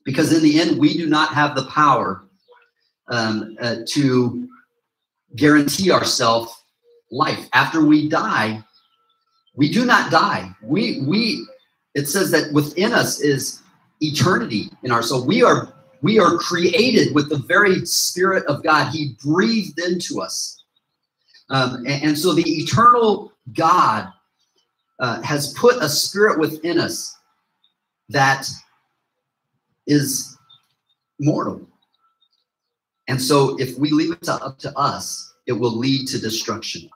because 0.05 0.33
in 0.33 0.43
the 0.43 0.61
end, 0.61 0.79
we 0.79 0.97
do 0.97 1.07
not 1.07 1.35
have 1.35 1.55
the 1.55 1.67
power 1.67 2.25
um, 3.09 3.57
uh, 3.61 3.77
to 3.87 4.49
guarantee 5.37 5.91
ourselves 5.91 6.53
life 7.11 7.49
after 7.53 7.85
we 7.85 8.09
die. 8.09 8.63
We 9.59 9.69
do 9.69 9.85
not 9.85 10.13
die. 10.13 10.55
We 10.63 11.01
we 11.01 11.45
it 11.95 12.07
says 12.07 12.31
that 12.31 12.53
within 12.53 12.93
us 12.93 13.21
is 13.21 13.61
eternity 14.01 14.71
in 14.85 14.93
our 14.93 15.03
soul. 15.03 15.27
We 15.27 15.43
are 15.43 15.75
we 16.01 16.21
are 16.21 16.39
created 16.39 17.13
with 17.13 17.29
the 17.29 17.39
very 17.39 17.85
spirit 17.85 18.47
of 18.47 18.63
God. 18.63 18.93
He 18.93 19.17
breathed 19.21 19.81
into 19.81 20.21
us. 20.21 20.63
Um, 21.51 21.79
and, 21.87 22.05
and, 22.05 22.19
so 22.19 22.35
the 22.35 22.49
eternal 22.49 23.33
God 23.57 24.13
uh, 25.01 25.23
has 25.23 25.55
put 25.55 25.83
a 25.83 25.89
spirit 25.89 26.39
within 26.39 26.79
us 26.79 27.17
that 28.11 28.47
is 29.87 30.37
mortal. 31.19 31.67
And 33.09 33.21
so 33.21 33.59
if 33.59 33.79
we 33.79 33.91
leave 33.91 34.13
it 34.13 34.23
to, 34.25 34.35
up 34.35 34.59
to 34.59 34.79
us, 34.79 35.33
it 35.47 35.53
will 35.53 35.75
lead 35.75 36.07
to 36.09 36.19
destruction. 36.21 36.89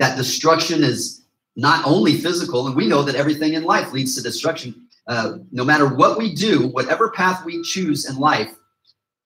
That 0.00 0.18
destruction 0.18 0.82
is 0.82 1.23
not 1.56 1.86
only 1.86 2.14
physical, 2.14 2.66
and 2.66 2.76
we 2.76 2.86
know 2.86 3.02
that 3.02 3.14
everything 3.14 3.54
in 3.54 3.64
life 3.64 3.92
leads 3.92 4.14
to 4.16 4.22
destruction. 4.22 4.88
Uh, 5.06 5.38
no 5.52 5.64
matter 5.64 5.94
what 5.94 6.18
we 6.18 6.34
do, 6.34 6.68
whatever 6.68 7.10
path 7.10 7.44
we 7.44 7.62
choose 7.62 8.08
in 8.08 8.16
life, 8.16 8.54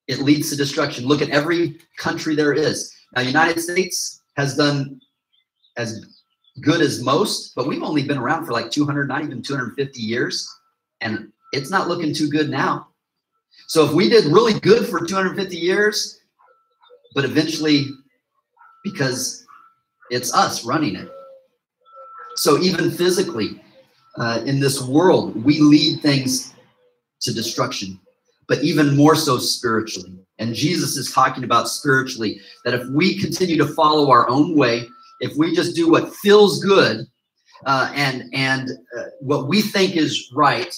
it 0.08 0.20
leads 0.20 0.50
to 0.50 0.56
destruction. 0.56 1.06
Look 1.06 1.22
at 1.22 1.30
every 1.30 1.78
country 1.96 2.34
there 2.34 2.52
is. 2.52 2.94
Now, 3.14 3.22
United 3.22 3.60
States 3.60 4.22
has 4.36 4.56
done 4.56 5.00
as 5.76 6.04
good 6.60 6.80
as 6.80 7.02
most, 7.02 7.54
but 7.54 7.66
we've 7.66 7.82
only 7.82 8.02
been 8.02 8.18
around 8.18 8.44
for 8.44 8.52
like 8.52 8.70
200, 8.70 9.08
not 9.08 9.22
even 9.22 9.42
250 9.42 10.00
years, 10.00 10.48
and 11.00 11.32
it's 11.52 11.70
not 11.70 11.88
looking 11.88 12.12
too 12.12 12.28
good 12.28 12.50
now. 12.50 12.88
So 13.68 13.84
if 13.84 13.92
we 13.92 14.08
did 14.08 14.26
really 14.26 14.58
good 14.60 14.86
for 14.86 15.04
250 15.04 15.56
years, 15.56 16.20
but 17.14 17.24
eventually, 17.24 17.86
because 18.82 19.46
it's 20.10 20.34
us 20.34 20.64
running 20.64 20.96
it. 20.96 21.10
So 22.38 22.56
even 22.60 22.92
physically, 22.92 23.60
uh, 24.16 24.42
in 24.46 24.60
this 24.60 24.80
world, 24.80 25.44
we 25.44 25.58
lead 25.58 26.00
things 26.00 26.54
to 27.22 27.34
destruction, 27.34 27.98
but 28.46 28.62
even 28.62 28.96
more 28.96 29.16
so 29.16 29.38
spiritually. 29.38 30.14
And 30.38 30.54
Jesus 30.54 30.96
is 30.96 31.12
talking 31.12 31.42
about 31.42 31.68
spiritually 31.68 32.40
that 32.64 32.74
if 32.74 32.88
we 32.90 33.18
continue 33.18 33.56
to 33.58 33.66
follow 33.66 34.12
our 34.12 34.28
own 34.28 34.56
way, 34.56 34.86
if 35.18 35.36
we 35.36 35.52
just 35.52 35.74
do 35.74 35.90
what 35.90 36.14
feels 36.14 36.62
good 36.62 37.06
uh, 37.66 37.90
and 37.92 38.30
and 38.32 38.70
uh, 38.96 39.02
what 39.20 39.48
we 39.48 39.60
think 39.60 39.96
is 39.96 40.30
right, 40.32 40.72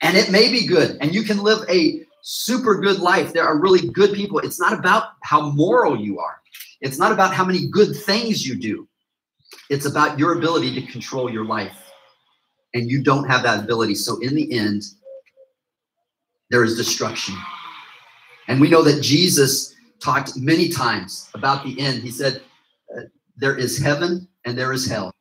and 0.00 0.16
it 0.16 0.30
may 0.30 0.48
be 0.48 0.64
good, 0.64 0.96
and 1.00 1.12
you 1.12 1.24
can 1.24 1.42
live 1.42 1.68
a 1.68 2.02
super 2.22 2.76
good 2.76 3.00
life. 3.00 3.32
There 3.32 3.44
are 3.44 3.58
really 3.58 3.88
good 3.88 4.12
people. 4.12 4.38
It's 4.38 4.60
not 4.60 4.74
about 4.74 5.14
how 5.24 5.50
moral 5.50 5.98
you 5.98 6.20
are. 6.20 6.40
It's 6.80 6.98
not 6.98 7.10
about 7.10 7.34
how 7.34 7.44
many 7.44 7.66
good 7.66 7.96
things 7.96 8.46
you 8.46 8.54
do. 8.54 8.86
It's 9.70 9.86
about 9.86 10.18
your 10.18 10.38
ability 10.38 10.74
to 10.80 10.92
control 10.92 11.30
your 11.30 11.44
life 11.44 11.92
and 12.74 12.90
you 12.90 13.02
don't 13.02 13.28
have 13.28 13.42
that 13.42 13.64
ability. 13.64 13.94
So 13.94 14.18
in 14.18 14.34
the 14.34 14.52
end, 14.52 14.82
there 16.50 16.64
is 16.64 16.76
destruction. 16.76 17.36
And 18.48 18.60
we 18.60 18.70
know 18.70 18.82
that 18.82 19.02
Jesus 19.02 19.74
talked 20.00 20.36
many 20.36 20.68
times 20.68 21.28
about 21.34 21.64
the 21.64 21.78
end. 21.80 22.02
He 22.02 22.10
said, 22.10 22.42
uh, 22.96 23.02
There 23.36 23.56
is 23.56 23.78
heaven 23.78 24.28
and 24.44 24.56
there 24.56 24.72
is 24.72 24.86
hell. 24.86 25.14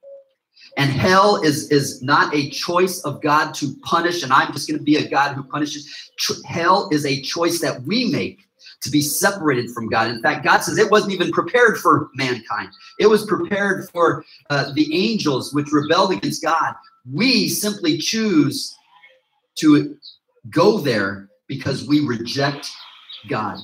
And 0.77 0.91
hell 0.91 1.41
is, 1.41 1.71
is 1.71 2.01
not 2.01 2.33
a 2.35 2.49
choice 2.49 3.01
of 3.01 3.21
God 3.21 3.53
to 3.55 3.75
punish, 3.81 4.21
and 4.21 4.31
I'm 4.31 4.53
just 4.53 4.67
going 4.67 4.77
to 4.77 4.83
be 4.83 4.97
a 4.97 5.09
God 5.09 5.33
who 5.33 5.43
punishes. 5.43 6.11
hell 6.45 6.87
is 6.91 7.05
a 7.05 7.21
choice 7.21 7.59
that 7.61 7.81
we 7.83 8.11
make 8.11 8.47
to 8.81 8.91
be 8.91 9.01
separated 9.01 9.71
from 9.71 9.89
God. 9.89 10.09
In 10.09 10.21
fact, 10.21 10.43
God 10.43 10.59
says 10.59 10.77
it 10.77 10.91
wasn't 10.91 11.13
even 11.13 11.31
prepared 11.31 11.77
for 11.77 12.09
mankind, 12.15 12.69
it 12.99 13.07
was 13.07 13.25
prepared 13.25 13.89
for 13.89 14.23
uh, 14.49 14.71
the 14.73 14.93
angels, 14.93 15.53
which 15.53 15.71
rebelled 15.71 16.11
against 16.11 16.43
God. 16.43 16.75
We 17.11 17.47
simply 17.47 17.97
choose 17.97 18.75
to 19.55 19.97
go 20.49 20.77
there 20.77 21.29
because 21.47 21.87
we 21.87 22.05
reject 22.05 22.69
God. 23.27 23.57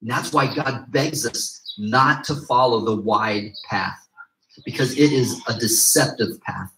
And 0.00 0.10
that's 0.10 0.32
why 0.32 0.54
God 0.54 0.90
begs 0.90 1.26
us 1.26 1.74
not 1.78 2.24
to 2.24 2.34
follow 2.34 2.80
the 2.80 2.96
wide 2.96 3.52
path 3.68 4.08
because 4.64 4.92
it 4.98 5.12
is 5.12 5.40
a 5.48 5.54
deceptive 5.58 6.40
path. 6.42 6.70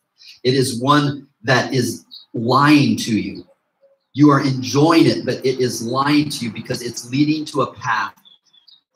It 0.42 0.54
is 0.54 0.80
one 0.80 1.28
that 1.42 1.72
is 1.72 2.04
lying 2.34 2.96
to 2.98 3.18
you. 3.18 3.46
You 4.12 4.30
are 4.30 4.40
enjoying 4.40 5.06
it, 5.06 5.24
but 5.24 5.44
it 5.44 5.60
is 5.60 5.82
lying 5.82 6.28
to 6.30 6.46
you 6.46 6.52
because 6.52 6.82
it's 6.82 7.10
leading 7.10 7.44
to 7.46 7.62
a 7.62 7.72
path 7.74 8.14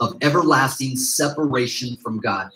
of 0.00 0.16
everlasting 0.22 0.96
separation 0.96 1.96
from 2.02 2.20
God. 2.20 2.50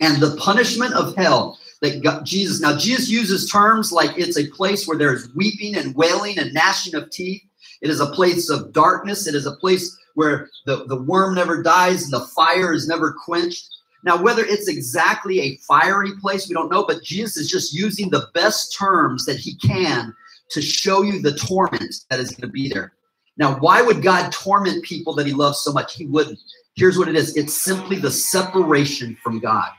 And 0.00 0.20
the 0.20 0.36
punishment 0.36 0.94
of 0.94 1.14
hell 1.16 1.58
that 1.82 2.02
God, 2.02 2.26
Jesus, 2.26 2.60
now 2.60 2.76
Jesus 2.76 3.08
uses 3.08 3.50
terms 3.50 3.92
like 3.92 4.18
it's 4.18 4.38
a 4.38 4.48
place 4.48 4.86
where 4.86 4.98
there's 4.98 5.32
weeping 5.34 5.76
and 5.76 5.94
wailing 5.94 6.38
and 6.38 6.52
gnashing 6.52 6.94
of 6.94 7.10
teeth. 7.10 7.42
It 7.82 7.90
is 7.90 8.00
a 8.00 8.06
place 8.06 8.50
of 8.50 8.72
darkness. 8.72 9.26
It 9.26 9.34
is 9.34 9.46
a 9.46 9.56
place 9.56 9.96
where 10.14 10.50
the, 10.66 10.84
the 10.86 11.00
worm 11.00 11.34
never 11.34 11.62
dies 11.62 12.02
and 12.04 12.12
the 12.12 12.26
fire 12.26 12.72
is 12.72 12.88
never 12.88 13.12
quenched. 13.24 13.68
Now, 14.02 14.20
whether 14.20 14.44
it's 14.44 14.68
exactly 14.68 15.40
a 15.40 15.56
fiery 15.58 16.12
place, 16.20 16.48
we 16.48 16.54
don't 16.54 16.70
know, 16.70 16.84
but 16.86 17.02
Jesus 17.02 17.36
is 17.36 17.50
just 17.50 17.72
using 17.72 18.10
the 18.10 18.28
best 18.34 18.76
terms 18.76 19.24
that 19.26 19.38
he 19.38 19.54
can 19.56 20.14
to 20.50 20.62
show 20.62 21.02
you 21.02 21.20
the 21.20 21.34
torment 21.34 21.94
that 22.08 22.20
is 22.20 22.30
going 22.30 22.48
to 22.48 22.52
be 22.52 22.68
there. 22.68 22.92
Now, 23.36 23.58
why 23.58 23.80
would 23.82 24.02
God 24.02 24.32
torment 24.32 24.84
people 24.84 25.14
that 25.14 25.26
he 25.26 25.32
loves 25.32 25.60
so 25.60 25.72
much? 25.72 25.94
He 25.94 26.06
wouldn't. 26.06 26.38
Here's 26.74 26.98
what 26.98 27.08
it 27.08 27.16
is 27.16 27.36
it's 27.36 27.54
simply 27.54 27.96
the 27.98 28.10
separation 28.10 29.16
from 29.22 29.40
God 29.40 29.70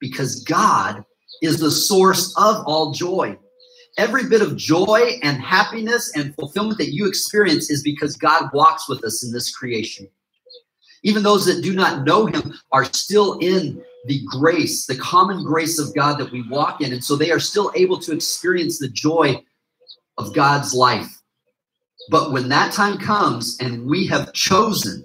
because 0.00 0.42
God 0.44 1.04
is 1.42 1.58
the 1.58 1.70
source 1.70 2.34
of 2.36 2.64
all 2.66 2.92
joy. 2.92 3.38
Every 3.96 4.28
bit 4.28 4.42
of 4.42 4.56
joy 4.56 5.18
and 5.22 5.40
happiness 5.40 6.12
and 6.16 6.34
fulfillment 6.34 6.78
that 6.78 6.92
you 6.92 7.06
experience 7.06 7.70
is 7.70 7.82
because 7.82 8.16
God 8.16 8.50
walks 8.52 8.88
with 8.88 9.04
us 9.04 9.24
in 9.24 9.32
this 9.32 9.54
creation. 9.54 10.08
Even 11.04 11.22
those 11.22 11.46
that 11.46 11.62
do 11.62 11.74
not 11.74 12.04
know 12.04 12.26
Him 12.26 12.54
are 12.72 12.84
still 12.84 13.38
in 13.38 13.82
the 14.06 14.20
grace, 14.26 14.86
the 14.86 14.96
common 14.96 15.44
grace 15.44 15.78
of 15.78 15.94
God 15.94 16.18
that 16.18 16.32
we 16.32 16.48
walk 16.48 16.80
in. 16.80 16.92
And 16.92 17.04
so 17.04 17.14
they 17.14 17.30
are 17.30 17.40
still 17.40 17.72
able 17.76 17.98
to 18.00 18.12
experience 18.12 18.78
the 18.78 18.88
joy 18.88 19.42
of 20.18 20.34
God's 20.34 20.74
life. 20.74 21.22
But 22.10 22.32
when 22.32 22.48
that 22.50 22.72
time 22.72 22.98
comes 22.98 23.56
and 23.60 23.86
we 23.86 24.06
have 24.08 24.32
chosen 24.32 25.04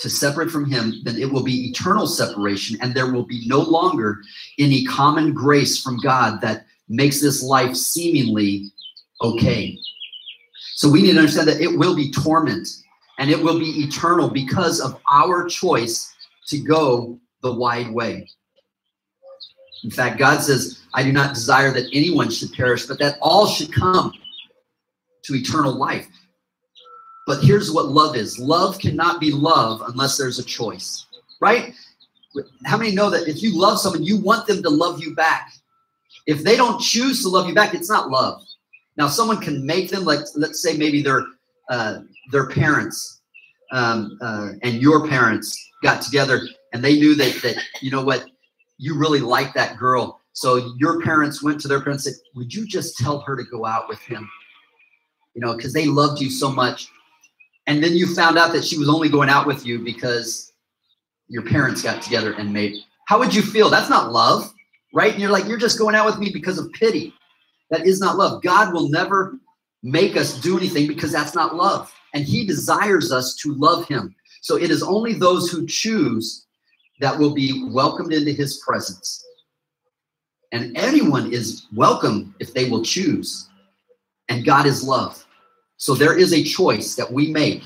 to 0.00 0.10
separate 0.10 0.50
from 0.50 0.66
him, 0.66 0.92
then 1.04 1.16
it 1.16 1.30
will 1.30 1.42
be 1.42 1.70
eternal 1.70 2.06
separation, 2.06 2.78
and 2.82 2.94
there 2.94 3.10
will 3.10 3.24
be 3.24 3.46
no 3.46 3.60
longer 3.60 4.20
any 4.58 4.84
common 4.84 5.32
grace 5.32 5.82
from 5.82 5.98
God 5.98 6.40
that 6.42 6.66
makes 6.88 7.20
this 7.20 7.42
life 7.42 7.74
seemingly 7.74 8.70
okay. 9.22 9.78
So 10.74 10.90
we 10.90 11.02
need 11.02 11.12
to 11.12 11.18
understand 11.18 11.48
that 11.48 11.60
it 11.60 11.78
will 11.78 11.96
be 11.96 12.10
torment 12.10 12.68
and 13.18 13.30
it 13.30 13.40
will 13.40 13.58
be 13.58 13.82
eternal 13.82 14.28
because 14.28 14.80
of 14.80 15.00
our 15.10 15.48
choice 15.48 16.14
to 16.48 16.58
go 16.58 17.18
the 17.42 17.52
wide 17.52 17.90
way. 17.90 18.28
In 19.86 19.92
fact, 19.92 20.18
God 20.18 20.42
says, 20.42 20.80
I 20.94 21.04
do 21.04 21.12
not 21.12 21.32
desire 21.32 21.70
that 21.70 21.88
anyone 21.92 22.28
should 22.28 22.52
perish, 22.52 22.86
but 22.86 22.98
that 22.98 23.18
all 23.22 23.46
should 23.46 23.72
come 23.72 24.12
to 25.22 25.34
eternal 25.36 25.72
life. 25.72 26.08
But 27.24 27.40
here's 27.44 27.70
what 27.70 27.86
love 27.86 28.16
is 28.16 28.36
love 28.36 28.80
cannot 28.80 29.20
be 29.20 29.30
love 29.30 29.82
unless 29.86 30.18
there's 30.18 30.40
a 30.40 30.44
choice, 30.44 31.06
right? 31.40 31.72
How 32.64 32.76
many 32.76 32.96
know 32.96 33.10
that 33.10 33.28
if 33.28 33.40
you 33.44 33.56
love 33.56 33.78
someone, 33.78 34.02
you 34.02 34.16
want 34.16 34.48
them 34.48 34.60
to 34.64 34.68
love 34.68 35.00
you 35.00 35.14
back? 35.14 35.52
If 36.26 36.42
they 36.42 36.56
don't 36.56 36.80
choose 36.80 37.22
to 37.22 37.28
love 37.28 37.46
you 37.46 37.54
back, 37.54 37.72
it's 37.72 37.88
not 37.88 38.10
love. 38.10 38.42
Now, 38.96 39.06
someone 39.06 39.40
can 39.40 39.64
make 39.64 39.88
them 39.88 40.04
like, 40.04 40.18
let's 40.34 40.60
say 40.60 40.76
maybe 40.76 41.00
their 41.00 41.26
uh, 41.70 42.00
their 42.32 42.48
parents 42.48 43.20
um, 43.70 44.18
uh, 44.20 44.50
and 44.64 44.82
your 44.82 45.06
parents 45.06 45.70
got 45.80 46.02
together 46.02 46.40
and 46.72 46.82
they 46.82 46.96
knew 46.98 47.14
that 47.14 47.34
that 47.42 47.56
you 47.80 47.90
know 47.90 48.02
what 48.02 48.26
you 48.78 48.98
really 48.98 49.20
like 49.20 49.54
that 49.54 49.76
girl. 49.76 50.20
So 50.32 50.74
your 50.78 51.00
parents 51.00 51.42
went 51.42 51.60
to 51.62 51.68
their 51.68 51.80
parents 51.80 52.06
and 52.06 52.14
said, 52.14 52.22
"Would 52.34 52.54
you 52.54 52.66
just 52.66 52.98
tell 52.98 53.20
her 53.20 53.36
to 53.36 53.44
go 53.44 53.64
out 53.64 53.88
with 53.88 54.00
him?" 54.00 54.28
You 55.34 55.40
know, 55.40 55.56
because 55.56 55.72
they 55.72 55.86
loved 55.86 56.20
you 56.20 56.30
so 56.30 56.50
much. 56.50 56.90
And 57.66 57.82
then 57.82 57.94
you 57.94 58.14
found 58.14 58.38
out 58.38 58.52
that 58.52 58.64
she 58.64 58.78
was 58.78 58.88
only 58.88 59.08
going 59.08 59.28
out 59.28 59.46
with 59.46 59.66
you 59.66 59.78
because 59.78 60.52
your 61.28 61.42
parents 61.42 61.82
got 61.82 62.02
together 62.02 62.32
and 62.32 62.52
made. 62.52 62.76
How 63.06 63.18
would 63.18 63.34
you 63.34 63.42
feel? 63.42 63.68
That's 63.70 63.90
not 63.90 64.12
love, 64.12 64.52
right? 64.94 65.12
And 65.12 65.20
you're 65.20 65.30
like, 65.30 65.46
you're 65.46 65.58
just 65.58 65.78
going 65.78 65.94
out 65.94 66.06
with 66.06 66.18
me 66.18 66.30
because 66.32 66.58
of 66.58 66.72
pity. 66.72 67.12
That 67.70 67.86
is 67.86 68.00
not 68.00 68.16
love. 68.16 68.42
God 68.42 68.72
will 68.72 68.88
never 68.88 69.38
make 69.82 70.16
us 70.16 70.40
do 70.40 70.56
anything 70.56 70.86
because 70.86 71.12
that's 71.12 71.34
not 71.34 71.56
love. 71.56 71.92
And 72.14 72.24
He 72.24 72.46
desires 72.46 73.10
us 73.10 73.34
to 73.36 73.54
love 73.54 73.86
Him. 73.88 74.14
So 74.42 74.56
it 74.56 74.70
is 74.70 74.82
only 74.82 75.14
those 75.14 75.50
who 75.50 75.66
choose 75.66 76.45
that 77.00 77.18
will 77.18 77.34
be 77.34 77.64
welcomed 77.68 78.12
into 78.12 78.32
His 78.32 78.58
presence. 78.58 79.24
And 80.52 80.76
anyone 80.76 81.32
is 81.32 81.66
welcome 81.74 82.34
if 82.40 82.54
they 82.54 82.68
will 82.68 82.82
choose. 82.82 83.48
And 84.28 84.44
God 84.44 84.66
is 84.66 84.82
love. 84.82 85.24
So 85.76 85.94
there 85.94 86.16
is 86.16 86.32
a 86.32 86.42
choice 86.42 86.94
that 86.94 87.10
we 87.10 87.30
make 87.30 87.62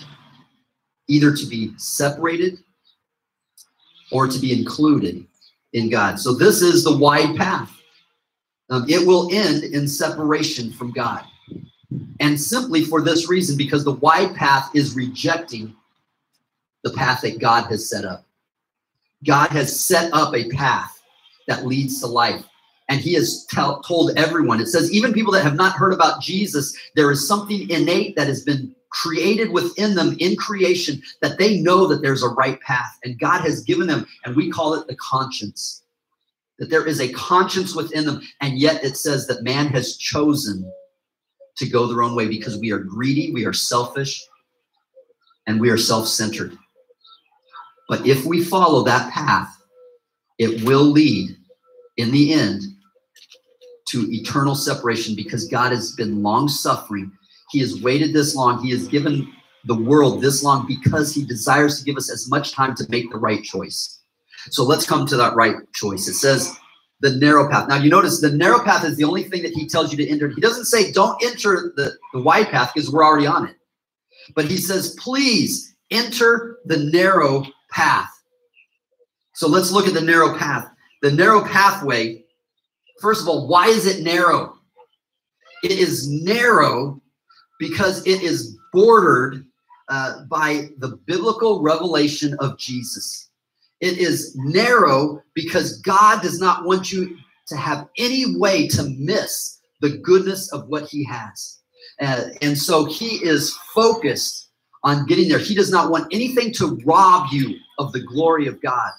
either 1.08 1.34
to 1.34 1.46
be 1.46 1.72
separated 1.76 2.58
or 4.10 4.26
to 4.26 4.38
be 4.38 4.52
included 4.58 5.26
in 5.72 5.88
God. 5.88 6.18
So 6.18 6.34
this 6.34 6.62
is 6.62 6.84
the 6.84 6.96
wide 6.96 7.37
path. 7.37 7.70
Um, 8.70 8.84
it 8.88 9.06
will 9.06 9.28
end 9.32 9.64
in 9.64 9.87
separation 9.88 10.72
from 10.72 10.92
God. 10.92 11.25
And 12.20 12.40
simply 12.40 12.84
for 12.84 13.02
this 13.02 13.28
reason, 13.28 13.56
because 13.56 13.84
the 13.84 13.94
wide 13.94 14.34
path 14.34 14.70
is 14.75 14.94
rejecting 14.94 15.75
the 16.84 16.92
path 16.92 17.22
that 17.22 17.40
God 17.40 17.64
has 17.64 17.88
set 17.88 18.04
up. 18.04 18.25
God 19.24 19.50
has 19.50 19.78
set 19.78 20.12
up 20.12 20.34
a 20.34 20.48
path 20.50 21.00
that 21.46 21.66
leads 21.66 22.00
to 22.00 22.06
life. 22.06 22.44
And 22.88 23.00
he 23.00 23.14
has 23.14 23.46
told 23.46 24.12
everyone, 24.16 24.60
it 24.60 24.66
says, 24.66 24.92
even 24.92 25.12
people 25.12 25.32
that 25.34 25.44
have 25.44 25.54
not 25.54 25.76
heard 25.76 25.92
about 25.92 26.20
Jesus, 26.20 26.76
there 26.96 27.10
is 27.10 27.26
something 27.26 27.70
innate 27.70 28.16
that 28.16 28.26
has 28.26 28.42
been 28.42 28.74
created 28.90 29.50
within 29.50 29.94
them 29.94 30.16
in 30.18 30.34
creation 30.34 31.00
that 31.22 31.38
they 31.38 31.60
know 31.60 31.86
that 31.86 32.02
there's 32.02 32.24
a 32.24 32.28
right 32.28 32.60
path. 32.62 32.98
And 33.04 33.18
God 33.20 33.42
has 33.42 33.62
given 33.62 33.86
them, 33.86 34.06
and 34.24 34.34
we 34.34 34.50
call 34.50 34.74
it 34.74 34.88
the 34.88 34.96
conscience 34.96 35.84
that 36.58 36.68
there 36.68 36.86
is 36.86 37.00
a 37.00 37.12
conscience 37.12 37.74
within 37.74 38.04
them. 38.04 38.20
And 38.40 38.58
yet 38.58 38.84
it 38.84 38.96
says 38.96 39.26
that 39.26 39.42
man 39.42 39.68
has 39.68 39.96
chosen 39.96 40.70
to 41.56 41.68
go 41.68 41.86
their 41.86 42.02
own 42.02 42.14
way 42.14 42.28
because 42.28 42.58
we 42.58 42.70
are 42.70 42.78
greedy, 42.78 43.32
we 43.32 43.46
are 43.46 43.52
selfish, 43.52 44.22
and 45.46 45.60
we 45.60 45.70
are 45.70 45.78
self 45.78 46.06
centered. 46.06 46.56
But 47.90 48.06
if 48.06 48.25
we 48.25 48.44
follow 48.44 48.85
that 48.85 49.12
path, 49.12 49.52
it 50.38 50.64
will 50.64 50.85
lead 50.85 51.37
in 51.96 52.12
the 52.12 52.33
end 52.33 52.62
to 53.88 54.07
eternal 54.12 54.55
separation 54.55 55.16
because 55.16 55.48
God 55.48 55.72
has 55.72 55.90
been 55.96 56.22
long 56.22 56.46
suffering. 56.46 57.11
He 57.50 57.59
has 57.59 57.83
waited 57.83 58.12
this 58.12 58.37
long. 58.37 58.62
He 58.62 58.70
has 58.70 58.87
given 58.87 59.33
the 59.64 59.74
world 59.74 60.22
this 60.22 60.44
long 60.44 60.68
because 60.68 61.12
he 61.12 61.24
desires 61.24 61.81
to 61.81 61.85
give 61.85 61.96
us 61.96 62.12
as 62.12 62.31
much 62.31 62.53
time 62.53 62.76
to 62.76 62.87
make 62.90 63.11
the 63.11 63.18
right 63.18 63.42
choice. 63.42 64.00
So 64.50 64.62
let's 64.62 64.87
come 64.87 65.05
to 65.07 65.16
that 65.16 65.35
right 65.35 65.57
choice. 65.74 66.07
It 66.07 66.14
says 66.14 66.57
the 67.00 67.16
narrow 67.16 67.50
path. 67.50 67.68
Now 67.68 67.79
you 67.79 67.90
notice 67.90 68.20
the 68.20 68.31
narrow 68.31 68.62
path 68.62 68.85
is 68.85 68.96
the 68.98 69.05
only 69.05 69.24
thing 69.24 69.42
that 69.42 69.53
he 69.53 69.66
tells 69.66 69.90
you 69.90 69.96
to 69.96 70.09
enter. 70.09 70.29
He 70.29 70.40
doesn't 70.40 70.66
say 70.66 70.92
don't 70.92 71.20
enter 71.24 71.72
the, 71.74 71.94
the 72.12 72.22
wide 72.22 72.50
path 72.50 72.70
because 72.72 72.88
we're 72.88 73.05
already 73.05 73.26
on 73.26 73.48
it. 73.48 73.57
But 74.37 74.44
he 74.44 74.59
says, 74.59 74.94
please 75.00 75.74
enter 75.90 76.59
the 76.66 76.79
narrow 76.79 77.44
path. 77.70 78.11
So 79.35 79.48
let's 79.48 79.72
look 79.72 79.87
at 79.87 79.94
the 79.94 80.00
narrow 80.00 80.37
path. 80.37 80.70
The 81.02 81.12
narrow 81.12 81.44
pathway, 81.44 82.24
first 83.00 83.22
of 83.22 83.28
all, 83.28 83.48
why 83.48 83.68
is 83.68 83.87
it 83.87 84.02
narrow? 84.02 84.59
It 85.62 85.72
is 85.72 86.09
narrow 86.09 87.00
because 87.59 88.06
it 88.06 88.22
is 88.22 88.59
bordered 88.72 89.44
uh, 89.88 90.24
by 90.24 90.68
the 90.78 90.98
biblical 91.06 91.62
revelation 91.62 92.37
of 92.40 92.59
Jesus. 92.59 93.30
It 93.80 93.98
is 93.98 94.37
narrow 94.37 95.22
because 95.35 95.78
God 95.78 96.22
does 96.22 96.38
not 96.38 96.64
want 96.64 96.92
you 96.92 97.16
to 97.48 97.56
have 97.56 97.88
any 97.98 98.37
way 98.37 98.68
to 98.68 98.94
miss 98.98 99.59
the 99.80 99.98
goodness 99.98 100.52
of 100.52 100.68
what 100.68 100.88
He 100.88 101.04
has. 101.04 101.59
Uh, 102.00 102.24
and 102.42 102.56
so 102.56 102.85
He 102.85 103.24
is 103.24 103.56
focused 103.74 104.49
on 104.83 105.07
getting 105.07 105.29
there. 105.29 105.38
He 105.38 105.55
does 105.55 105.71
not 105.71 105.90
want 105.90 106.12
anything 106.12 106.53
to 106.55 106.79
rob 106.85 107.29
you 107.33 107.57
of 107.79 107.93
the 107.93 108.01
glory 108.01 108.47
of 108.47 108.61
God. 108.61 108.90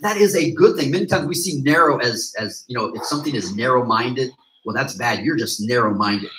That 0.00 0.16
is 0.16 0.36
a 0.36 0.52
good 0.52 0.76
thing. 0.76 0.90
Many 0.90 1.06
times 1.06 1.26
we 1.26 1.34
see 1.34 1.60
narrow 1.62 1.98
as, 1.98 2.34
as 2.38 2.64
you 2.68 2.76
know, 2.76 2.92
if 2.94 3.04
something 3.04 3.34
is 3.34 3.56
narrow 3.56 3.84
minded, 3.84 4.30
well, 4.64 4.74
that's 4.74 4.94
bad. 4.94 5.24
You're 5.24 5.36
just 5.36 5.60
narrow 5.60 5.92
minded. 5.94 6.30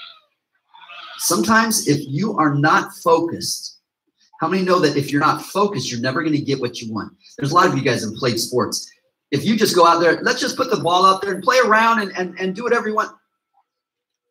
Sometimes 1.18 1.88
if 1.88 2.00
you 2.08 2.38
are 2.38 2.56
not 2.56 2.94
focused, 3.04 3.80
how 4.39 4.48
many 4.48 4.63
know 4.63 4.80
that 4.80 4.98
if 4.98 5.12
you're 5.12 5.22
not 5.22 5.42
focused, 5.42 5.92
you're 5.92 6.02
never 6.02 6.22
going 6.22 6.36
to 6.36 6.42
get 6.42 6.60
what 6.60 6.82
you 6.82 6.94
want? 6.94 7.13
There's 7.38 7.52
a 7.52 7.56
lot 7.56 7.68
of 7.68 7.78
you 7.78 7.82
guys 7.82 8.04
have 8.04 8.13
played 8.16 8.39
sports. 8.39 8.89
If 9.32 9.46
you 9.46 9.56
just 9.56 9.76
go 9.76 9.86
out 9.86 10.00
there, 10.00 10.22
let's 10.22 10.42
just 10.42 10.58
put 10.58 10.70
the 10.70 10.82
ball 10.82 11.06
out 11.06 11.22
there 11.22 11.34
and 11.34 11.44
play 11.44 11.58
around 11.63 12.02
and, 12.02 12.12
and, 12.18 12.38
and 12.39 12.56
do 12.56 12.63
whatever 12.63 12.88
you 12.88 12.96
want. 12.96 13.16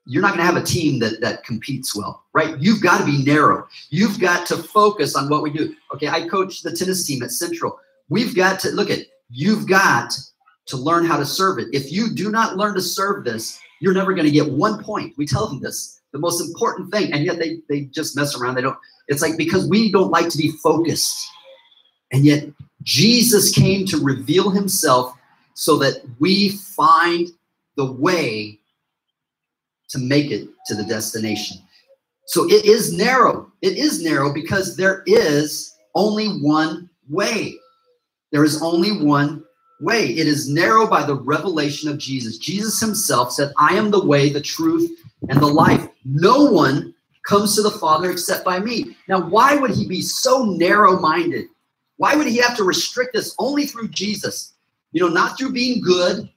You're 0.04 0.22
not 0.22 0.34
going 0.34 0.46
to 0.46 0.52
have 0.52 0.56
a 0.56 0.66
team 0.66 0.98
that, 1.00 1.20
that 1.20 1.44
competes 1.44 1.94
well, 1.94 2.24
right? 2.32 2.58
You've 2.58 2.82
got 2.82 2.98
to 2.98 3.04
be 3.04 3.22
narrow. 3.24 3.68
You've 3.90 4.18
got 4.18 4.46
to 4.48 4.56
focus 4.56 5.14
on 5.14 5.28
what 5.28 5.42
we 5.42 5.50
do. 5.50 5.74
Okay, 5.94 6.08
I 6.08 6.26
coach 6.28 6.62
the 6.62 6.72
tennis 6.72 7.06
team 7.06 7.22
at 7.22 7.30
Central. 7.30 7.78
We've 8.08 8.34
got 8.34 8.58
to 8.60 8.70
look 8.70 8.90
at, 8.90 9.06
you've 9.30 9.68
got 9.68 10.12
to 10.66 10.76
learn 10.76 11.04
how 11.04 11.16
to 11.16 11.26
serve 11.26 11.58
it. 11.58 11.68
If 11.72 11.92
you 11.92 12.10
do 12.10 12.30
not 12.30 12.56
learn 12.56 12.74
to 12.74 12.80
serve 12.80 13.24
this, 13.24 13.60
you're 13.80 13.94
never 13.94 14.14
going 14.14 14.26
to 14.26 14.30
get 14.30 14.50
one 14.50 14.82
point. 14.82 15.14
We 15.16 15.26
tell 15.26 15.48
them 15.48 15.60
this, 15.60 16.00
the 16.12 16.18
most 16.18 16.40
important 16.40 16.92
thing, 16.92 17.12
and 17.12 17.24
yet 17.24 17.38
they 17.38 17.60
they 17.68 17.82
just 17.86 18.14
mess 18.14 18.36
around. 18.36 18.54
They 18.54 18.62
don't. 18.62 18.78
It's 19.08 19.22
like 19.22 19.36
because 19.36 19.68
we 19.68 19.90
don't 19.90 20.10
like 20.10 20.28
to 20.28 20.38
be 20.38 20.52
focused. 20.62 21.28
And 22.12 22.24
yet 22.24 22.48
Jesus 22.82 23.50
came 23.50 23.86
to 23.86 23.98
reveal 23.98 24.50
himself 24.50 25.16
so 25.54 25.76
that 25.78 26.02
we 26.20 26.50
find 26.50 27.28
the 27.76 27.90
way 27.90 28.60
to 29.92 29.98
make 29.98 30.30
it 30.30 30.48
to 30.66 30.74
the 30.74 30.84
destination. 30.84 31.58
So 32.26 32.48
it 32.48 32.64
is 32.64 32.92
narrow. 32.92 33.52
It 33.62 33.76
is 33.76 34.02
narrow 34.02 34.32
because 34.32 34.76
there 34.76 35.02
is 35.06 35.74
only 35.94 36.28
one 36.40 36.88
way. 37.08 37.54
There 38.30 38.44
is 38.44 38.62
only 38.62 38.92
one 38.92 39.44
way. 39.80 40.06
It 40.06 40.26
is 40.26 40.48
narrow 40.48 40.86
by 40.86 41.04
the 41.04 41.16
revelation 41.16 41.90
of 41.90 41.98
Jesus. 41.98 42.38
Jesus 42.38 42.80
himself 42.80 43.32
said, 43.32 43.52
I 43.58 43.74
am 43.74 43.90
the 43.90 44.04
way, 44.04 44.30
the 44.30 44.40
truth, 44.40 44.90
and 45.28 45.40
the 45.40 45.46
life. 45.46 45.86
No 46.04 46.44
one 46.44 46.94
comes 47.26 47.54
to 47.54 47.62
the 47.62 47.70
Father 47.70 48.10
except 48.10 48.44
by 48.44 48.58
me. 48.58 48.96
Now, 49.08 49.28
why 49.28 49.56
would 49.56 49.72
he 49.72 49.86
be 49.86 50.00
so 50.00 50.44
narrow 50.44 50.98
minded? 50.98 51.46
Why 51.96 52.14
would 52.16 52.26
he 52.26 52.38
have 52.38 52.56
to 52.56 52.64
restrict 52.64 53.12
this 53.14 53.34
only 53.38 53.66
through 53.66 53.88
Jesus? 53.88 54.54
You 54.92 55.02
know, 55.02 55.08
not 55.08 55.38
through 55.38 55.52
being 55.52 55.82
good. 55.82 56.28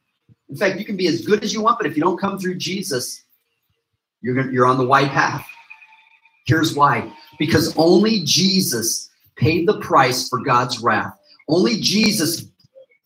In 0.49 0.55
fact, 0.55 0.77
you 0.77 0.85
can 0.85 0.97
be 0.97 1.07
as 1.07 1.25
good 1.25 1.43
as 1.43 1.53
you 1.53 1.61
want, 1.61 1.79
but 1.79 1.87
if 1.87 1.95
you 1.95 2.03
don't 2.03 2.19
come 2.19 2.37
through 2.37 2.55
Jesus, 2.55 3.24
you're, 4.21 4.35
gonna, 4.35 4.51
you're 4.51 4.65
on 4.65 4.77
the 4.77 4.85
white 4.85 5.09
path. 5.09 5.45
Here's 6.45 6.75
why 6.75 7.11
because 7.37 7.75
only 7.77 8.21
Jesus 8.23 9.09
paid 9.35 9.67
the 9.67 9.79
price 9.79 10.29
for 10.29 10.39
God's 10.43 10.79
wrath. 10.79 11.17
Only 11.49 11.79
Jesus 11.79 12.45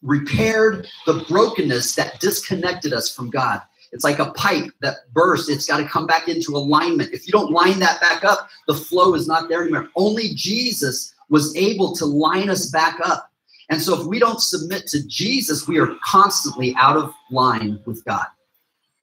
repaired 0.02 0.88
the 1.06 1.26
brokenness 1.28 1.96
that 1.96 2.20
disconnected 2.20 2.94
us 2.94 3.14
from 3.14 3.30
God. 3.30 3.62
It's 3.92 4.04
like 4.04 4.20
a 4.20 4.32
pipe 4.34 4.72
that 4.82 5.12
bursts. 5.14 5.50
It's 5.50 5.66
got 5.66 5.78
to 5.78 5.86
come 5.86 6.06
back 6.06 6.28
into 6.28 6.56
alignment. 6.56 7.12
If 7.12 7.26
you 7.26 7.32
don't 7.32 7.52
line 7.52 7.80
that 7.80 8.00
back 8.00 8.24
up, 8.24 8.48
the 8.68 8.76
flow 8.76 9.16
is 9.16 9.28
not 9.28 9.50
there 9.50 9.64
anymore. 9.64 9.90
Only 9.96 10.30
Jesus 10.36 11.16
was 11.30 11.56
able 11.56 11.96
to 11.96 12.06
line 12.06 12.50
us 12.50 12.68
back 12.68 13.00
up. 13.04 13.32
And 13.70 13.82
so 13.82 14.00
if 14.00 14.06
we 14.06 14.20
don't 14.20 14.42
submit 14.42 14.88
to 14.88 15.06
Jesus, 15.08 15.68
we 15.68 15.80
are 15.80 15.96
constantly 16.04 16.76
out 16.78 16.98
of 16.98 17.14
line 17.32 17.80
with 17.86 18.04
God. 18.06 18.26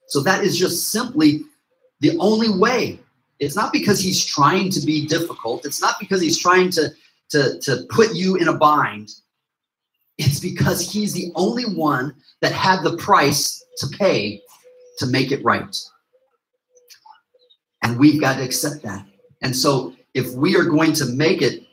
So 0.07 0.21
that 0.21 0.43
is 0.43 0.57
just 0.57 0.89
simply 0.89 1.41
the 1.99 2.17
only 2.19 2.49
way. 2.49 2.99
It's 3.39 3.55
not 3.55 3.71
because 3.71 3.99
he's 3.99 4.25
trying 4.25 4.71
to 4.71 4.81
be 4.81 5.05
difficult. 5.05 5.65
It's 5.65 5.81
not 5.81 5.95
because 5.99 6.21
he's 6.21 6.39
trying 6.39 6.71
to, 6.71 6.91
to, 7.29 7.59
to 7.59 7.85
put 7.89 8.15
you 8.15 8.35
in 8.35 8.47
a 8.47 8.53
bind. 8.53 9.09
It's 10.17 10.39
because 10.39 10.91
he's 10.91 11.13
the 11.13 11.31
only 11.35 11.65
one 11.65 12.15
that 12.41 12.51
had 12.51 12.81
the 12.83 12.97
price 12.97 13.63
to 13.77 13.87
pay 13.87 14.41
to 14.97 15.05
make 15.05 15.31
it 15.31 15.43
right. 15.43 15.75
And 17.83 17.99
we've 17.99 18.19
got 18.19 18.37
to 18.37 18.43
accept 18.43 18.81
that. 18.83 19.05
And 19.43 19.55
so 19.55 19.95
if 20.15 20.31
we 20.33 20.55
are 20.55 20.63
going 20.63 20.93
to 20.93 21.05
make 21.05 21.43
it, 21.43 21.63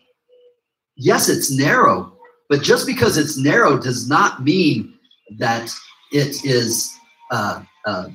yes, 0.96 1.30
it's 1.30 1.50
narrow, 1.50 2.12
but 2.50 2.62
just 2.62 2.86
because 2.86 3.16
it's 3.16 3.38
narrow 3.38 3.78
does 3.78 4.06
not 4.06 4.44
mean 4.44 4.94
that 5.38 5.72
it 6.12 6.44
is 6.44 6.94
uh, 7.30 7.62
uh, 7.86 8.08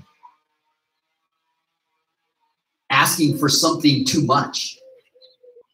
asking 2.89 3.37
for 3.37 3.49
something 3.49 4.05
too 4.05 4.23
much. 4.23 4.77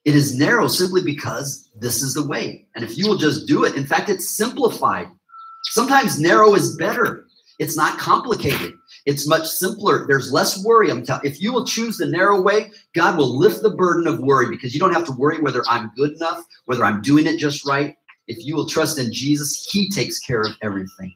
It 0.05 0.15
is 0.15 0.37
narrow 0.37 0.67
simply 0.67 1.01
because 1.01 1.69
this 1.75 2.01
is 2.03 2.13
the 2.13 2.25
way. 2.25 2.67
And 2.75 2.83
if 2.83 2.97
you 2.97 3.07
will 3.07 3.17
just 3.17 3.47
do 3.47 3.63
it, 3.63 3.75
in 3.75 3.87
fact, 3.87 4.09
it's 4.09 4.29
simplified. 4.29 5.07
Sometimes 5.63 6.19
narrow 6.19 6.53
is 6.53 6.75
better. 6.77 7.25
It's 7.57 7.77
not 7.77 7.97
complicated. 7.97 8.73
It's 9.05 9.27
much 9.27 9.47
simpler. 9.47 10.05
There's 10.07 10.31
less 10.31 10.63
worry. 10.63 10.91
I'm 10.91 11.05
telling 11.05 11.25
if 11.25 11.41
you 11.41 11.53
will 11.53 11.65
choose 11.65 11.97
the 11.97 12.05
narrow 12.05 12.41
way, 12.41 12.71
God 12.93 13.17
will 13.17 13.37
lift 13.37 13.61
the 13.61 13.69
burden 13.69 14.07
of 14.07 14.19
worry 14.19 14.49
because 14.49 14.73
you 14.73 14.79
don't 14.79 14.93
have 14.93 15.05
to 15.05 15.11
worry 15.13 15.39
whether 15.41 15.63
I'm 15.67 15.91
good 15.95 16.13
enough, 16.13 16.43
whether 16.65 16.83
I'm 16.83 17.01
doing 17.01 17.25
it 17.25 17.37
just 17.37 17.65
right. 17.65 17.95
If 18.27 18.43
you 18.43 18.55
will 18.55 18.67
trust 18.67 18.99
in 18.99 19.13
Jesus, 19.13 19.67
He 19.69 19.89
takes 19.89 20.19
care 20.19 20.41
of 20.41 20.53
everything. 20.61 21.13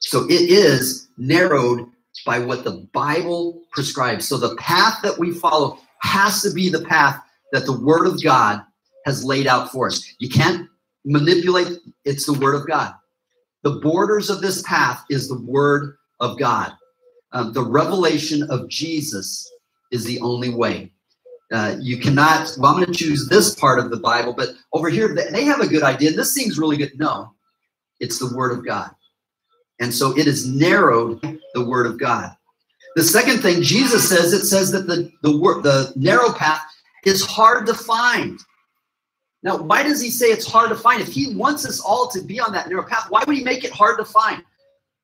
So 0.00 0.24
it 0.24 0.50
is 0.50 1.08
narrowed 1.18 1.88
by 2.24 2.38
what 2.38 2.64
the 2.64 2.88
Bible 2.92 3.62
prescribes. 3.72 4.28
So 4.28 4.36
the 4.36 4.56
path 4.56 5.00
that 5.02 5.18
we 5.18 5.32
follow 5.32 5.78
has 6.00 6.42
to 6.42 6.52
be 6.52 6.68
the 6.68 6.84
path 6.84 7.22
that 7.52 7.66
the 7.66 7.78
Word 7.78 8.06
of 8.06 8.22
God 8.22 8.62
has 9.04 9.24
laid 9.24 9.46
out 9.46 9.70
for 9.70 9.86
us. 9.86 10.14
You 10.18 10.28
can't 10.28 10.68
manipulate, 11.04 11.78
it's 12.04 12.26
the 12.26 12.38
Word 12.38 12.54
of 12.54 12.66
God. 12.66 12.94
The 13.62 13.80
borders 13.80 14.30
of 14.30 14.40
this 14.40 14.62
path 14.62 15.04
is 15.10 15.28
the 15.28 15.40
Word 15.40 15.96
of 16.20 16.38
God. 16.38 16.72
Um, 17.32 17.52
the 17.52 17.64
revelation 17.64 18.42
of 18.50 18.68
Jesus 18.68 19.50
is 19.90 20.04
the 20.04 20.20
only 20.20 20.50
way. 20.50 20.92
Uh, 21.52 21.76
you 21.80 21.98
cannot, 21.98 22.54
well, 22.58 22.72
I'm 22.72 22.80
going 22.80 22.92
to 22.92 22.98
choose 22.98 23.28
this 23.28 23.54
part 23.54 23.78
of 23.78 23.90
the 23.90 23.98
Bible, 23.98 24.32
but 24.32 24.50
over 24.72 24.88
here, 24.88 25.14
they 25.14 25.44
have 25.44 25.60
a 25.60 25.66
good 25.66 25.82
idea. 25.82 26.12
This 26.12 26.32
seems 26.32 26.58
really 26.58 26.78
good. 26.78 26.92
No, 26.98 27.34
it's 28.00 28.18
the 28.18 28.34
Word 28.34 28.52
of 28.52 28.64
God. 28.64 28.90
And 29.80 29.92
so 29.92 30.16
it 30.16 30.26
is 30.26 30.46
narrowed 30.46 31.20
the 31.54 31.64
word 31.64 31.86
of 31.86 31.98
God. 31.98 32.30
The 32.94 33.02
second 33.02 33.40
thing 33.40 33.62
Jesus 33.62 34.08
says, 34.08 34.32
it 34.32 34.44
says 34.44 34.70
that 34.72 34.86
the, 34.86 35.10
the 35.22 35.36
word 35.36 35.62
the 35.62 35.92
narrow 35.96 36.32
path 36.32 36.62
is 37.04 37.24
hard 37.24 37.66
to 37.66 37.74
find. 37.74 38.38
Now, 39.42 39.56
why 39.56 39.82
does 39.82 40.00
he 40.00 40.10
say 40.10 40.26
it's 40.26 40.46
hard 40.46 40.68
to 40.68 40.76
find? 40.76 41.00
If 41.00 41.12
he 41.12 41.34
wants 41.34 41.66
us 41.66 41.80
all 41.80 42.08
to 42.08 42.20
be 42.20 42.38
on 42.38 42.52
that 42.52 42.68
narrow 42.68 42.84
path, 42.84 43.06
why 43.08 43.24
would 43.26 43.36
he 43.36 43.42
make 43.42 43.64
it 43.64 43.72
hard 43.72 43.98
to 43.98 44.04
find? 44.04 44.42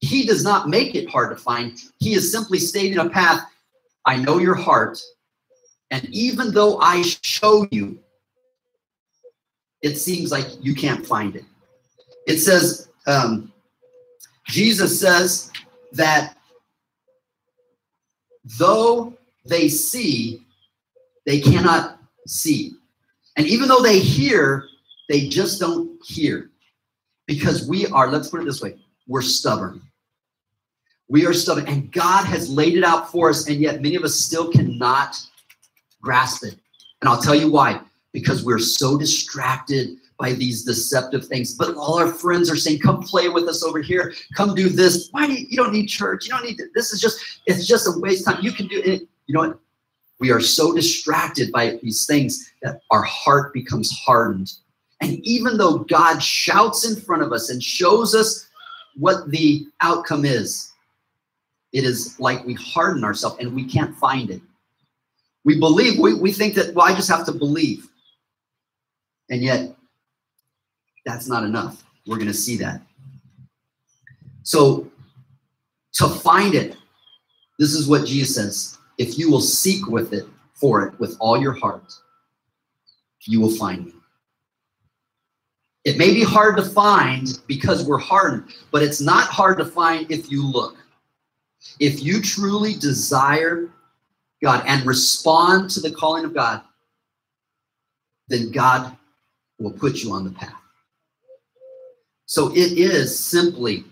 He 0.00 0.24
does 0.24 0.44
not 0.44 0.68
make 0.68 0.94
it 0.94 1.10
hard 1.10 1.36
to 1.36 1.42
find. 1.42 1.76
He 1.98 2.14
is 2.14 2.30
simply 2.30 2.58
stating 2.58 2.98
a 2.98 3.08
path. 3.08 3.42
I 4.04 4.16
know 4.16 4.38
your 4.38 4.54
heart. 4.54 5.00
And 5.90 6.08
even 6.10 6.52
though 6.52 6.78
I 6.80 7.02
show 7.02 7.66
you, 7.72 7.98
it 9.82 9.96
seems 9.96 10.30
like 10.30 10.46
you 10.60 10.74
can't 10.74 11.04
find 11.04 11.34
it. 11.34 11.44
It 12.26 12.38
says, 12.38 12.88
um, 13.06 13.52
Jesus 14.48 14.98
says 14.98 15.50
that 15.92 16.36
though 18.58 19.16
they 19.44 19.68
see, 19.68 20.42
they 21.26 21.40
cannot 21.40 21.98
see. 22.26 22.72
And 23.36 23.46
even 23.46 23.68
though 23.68 23.82
they 23.82 23.98
hear, 23.98 24.64
they 25.08 25.28
just 25.28 25.60
don't 25.60 25.98
hear. 26.04 26.50
Because 27.26 27.68
we 27.68 27.86
are, 27.86 28.10
let's 28.10 28.28
put 28.28 28.40
it 28.40 28.44
this 28.44 28.62
way, 28.62 28.76
we're 29.06 29.22
stubborn. 29.22 29.82
We 31.08 31.26
are 31.26 31.34
stubborn. 31.34 31.66
And 31.66 31.92
God 31.92 32.24
has 32.24 32.48
laid 32.48 32.76
it 32.76 32.84
out 32.84 33.10
for 33.12 33.28
us, 33.30 33.48
and 33.48 33.60
yet 33.60 33.82
many 33.82 33.96
of 33.96 34.04
us 34.04 34.14
still 34.14 34.50
cannot 34.50 35.16
grasp 36.02 36.44
it. 36.44 36.56
And 37.00 37.08
I'll 37.08 37.20
tell 37.20 37.34
you 37.34 37.50
why. 37.50 37.80
Because 38.12 38.44
we're 38.44 38.58
so 38.58 38.98
distracted 38.98 39.98
by 40.18 40.32
these 40.32 40.64
deceptive 40.64 41.26
things. 41.26 41.54
But 41.54 41.76
all 41.76 41.98
our 41.98 42.08
friends 42.08 42.50
are 42.50 42.56
saying, 42.56 42.80
come 42.80 43.02
play 43.02 43.28
with 43.28 43.44
us 43.44 43.62
over 43.62 43.80
here. 43.80 44.12
Come 44.34 44.54
do 44.54 44.68
this. 44.68 45.08
Why 45.12 45.26
do 45.26 45.32
you, 45.32 45.46
you 45.48 45.56
don't 45.56 45.72
need 45.72 45.86
church? 45.86 46.26
You 46.26 46.30
don't 46.30 46.44
need 46.44 46.56
to, 46.58 46.66
this 46.74 46.92
is 46.92 47.00
just, 47.00 47.40
it's 47.46 47.66
just 47.66 47.86
a 47.86 47.98
waste 48.00 48.26
of 48.26 48.34
time. 48.34 48.44
You 48.44 48.52
can 48.52 48.66
do 48.66 48.80
it. 48.84 49.02
You 49.26 49.34
know 49.34 49.40
what? 49.40 49.58
We 50.20 50.32
are 50.32 50.40
so 50.40 50.74
distracted 50.74 51.52
by 51.52 51.78
these 51.80 52.04
things 52.04 52.52
that 52.62 52.80
our 52.90 53.02
heart 53.02 53.52
becomes 53.52 53.92
hardened. 53.92 54.52
And 55.00 55.20
even 55.24 55.56
though 55.56 55.78
God 55.78 56.18
shouts 56.18 56.84
in 56.84 57.00
front 57.00 57.22
of 57.22 57.32
us 57.32 57.50
and 57.50 57.62
shows 57.62 58.16
us 58.16 58.48
what 58.96 59.30
the 59.30 59.68
outcome 59.80 60.24
is, 60.24 60.72
it 61.72 61.84
is 61.84 62.18
like 62.18 62.44
we 62.44 62.54
harden 62.54 63.04
ourselves 63.04 63.36
and 63.38 63.54
we 63.54 63.64
can't 63.64 63.94
find 63.94 64.30
it. 64.30 64.42
We 65.44 65.60
believe, 65.60 66.00
we, 66.00 66.14
we 66.14 66.32
think 66.32 66.54
that, 66.54 66.74
well, 66.74 66.86
I 66.86 66.94
just 66.96 67.08
have 67.08 67.24
to 67.26 67.32
believe. 67.32 67.86
And 69.30 69.42
yet, 69.42 69.76
that's 71.04 71.28
not 71.28 71.44
enough. 71.44 71.84
We're 72.06 72.16
going 72.16 72.28
to 72.28 72.34
see 72.34 72.56
that. 72.58 72.82
So, 74.42 74.90
to 75.94 76.08
find 76.08 76.54
it, 76.54 76.76
this 77.58 77.72
is 77.74 77.88
what 77.88 78.06
Jesus 78.06 78.34
says 78.34 78.78
if 78.98 79.18
you 79.18 79.30
will 79.30 79.40
seek 79.40 79.86
with 79.86 80.12
it 80.12 80.24
for 80.54 80.86
it 80.86 80.98
with 80.98 81.16
all 81.20 81.40
your 81.40 81.52
heart, 81.52 81.92
you 83.26 83.40
will 83.40 83.54
find 83.54 83.86
me. 83.86 83.92
It 85.84 85.96
may 85.96 86.12
be 86.12 86.22
hard 86.22 86.56
to 86.56 86.64
find 86.64 87.40
because 87.46 87.86
we're 87.86 87.98
hardened, 87.98 88.52
but 88.70 88.82
it's 88.82 89.00
not 89.00 89.28
hard 89.28 89.58
to 89.58 89.64
find 89.64 90.10
if 90.10 90.30
you 90.30 90.44
look. 90.44 90.76
If 91.80 92.02
you 92.02 92.20
truly 92.20 92.74
desire 92.74 93.70
God 94.42 94.64
and 94.66 94.84
respond 94.86 95.70
to 95.70 95.80
the 95.80 95.90
calling 95.90 96.24
of 96.24 96.34
God, 96.34 96.62
then 98.28 98.50
God 98.50 98.96
will 99.58 99.72
put 99.72 100.02
you 100.02 100.12
on 100.12 100.24
the 100.24 100.30
path. 100.30 100.57
So 102.28 102.50
it 102.50 102.78
is 102.78 103.18
simply 103.18 103.84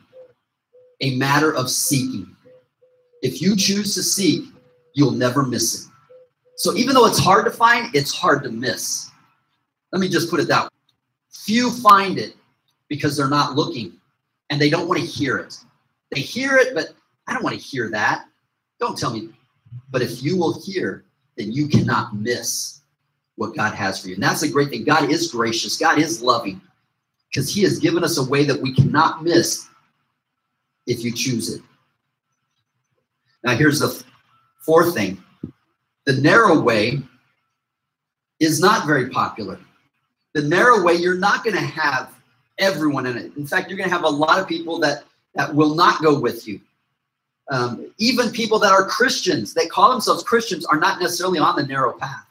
a 1.01 1.17
matter 1.17 1.55
of 1.55 1.71
seeking. 1.71 2.37
If 3.23 3.41
you 3.41 3.57
choose 3.57 3.95
to 3.95 4.03
seek, 4.03 4.45
you'll 4.93 5.13
never 5.13 5.43
miss 5.43 5.87
it. 5.87 5.91
So 6.57 6.75
even 6.75 6.95
though 6.95 7.07
it's 7.07 7.19
hard 7.19 7.47
to 7.47 7.51
find, 7.51 7.95
it's 7.95 8.13
hard 8.13 8.43
to 8.43 8.51
miss. 8.51 9.11
Let 9.91 10.01
me 10.01 10.11
just 10.11 10.29
put 10.29 10.41
it 10.41 10.49
that 10.49 10.65
way. 10.65 10.69
Few 11.33 11.71
find 11.71 12.19
it 12.19 12.37
because 12.89 13.17
they're 13.17 13.31
not 13.31 13.55
looking 13.55 13.95
and 14.51 14.61
they 14.61 14.69
don't 14.69 14.87
want 14.87 15.01
to 15.01 15.07
hear 15.07 15.39
it. 15.39 15.57
They 16.13 16.21
hear 16.21 16.57
it, 16.57 16.75
but 16.75 16.91
I 17.27 17.33
don't 17.33 17.43
want 17.43 17.57
to 17.57 17.63
hear 17.63 17.89
that. 17.93 18.27
Don't 18.79 18.99
tell 18.99 19.15
me. 19.15 19.31
But 19.91 20.03
if 20.03 20.23
you 20.23 20.37
will 20.37 20.61
hear, 20.61 21.07
then 21.39 21.53
you 21.53 21.69
cannot 21.69 22.15
miss 22.15 22.83
what 23.37 23.57
God 23.57 23.75
has 23.75 23.99
for 23.99 24.09
you. 24.09 24.15
And 24.15 24.23
that's 24.23 24.43
a 24.43 24.49
great 24.49 24.69
thing. 24.69 24.85
God 24.85 25.11
is 25.11 25.31
gracious, 25.31 25.79
God 25.79 25.99
is 25.99 26.21
loving 26.21 26.61
because 27.31 27.53
he 27.53 27.63
has 27.63 27.79
given 27.79 28.05
us 28.05 28.19
a 28.19 28.25
way 28.25 28.45
that 28.45 28.61
we 28.61 28.73
cannot 28.75 29.23
miss 29.23 29.67
if 30.87 31.03
you 31.03 31.13
choose 31.13 31.55
it. 31.55 31.63
Now, 33.43 33.57
here's 33.57 33.81
the 33.81 34.03
fourth 34.65 34.95
thing 34.95 35.23
the 36.05 36.15
narrow 36.15 36.61
way 36.61 37.01
is 38.41 38.61
not 38.61 38.87
very 38.87 39.09
popular. 39.11 39.59
The 40.35 40.43
narrow 40.43 40.83
way, 40.83 40.95
you're 40.95 41.19
not 41.19 41.45
going 41.45 41.57
to 41.57 41.63
have 41.63 42.13
everyone 42.59 43.07
in 43.07 43.17
it. 43.17 43.37
In 43.37 43.47
fact, 43.47 43.69
you're 43.69 43.79
going 43.79 43.89
to 43.89 43.95
have 43.95 44.05
a 44.05 44.09
lot 44.09 44.39
of 44.39 44.47
people 44.47 44.79
that, 44.81 45.05
that 45.35 45.55
will 45.55 45.75
not 45.75 46.03
go 46.03 46.19
with 46.19 46.47
you. 46.47 46.61
Um, 47.51 47.93
even 47.99 48.31
people 48.31 48.59
that 48.59 48.73
are 48.73 48.87
Christians, 48.87 49.55
they 49.55 49.67
call 49.67 49.91
themselves 49.91 50.23
Christians, 50.23 50.67
are 50.67 50.79
not 50.79 51.01
necessarily 51.01 51.39
on 51.39 51.57
the 51.57 51.67
narrow 51.67 51.93
path. 51.93 52.27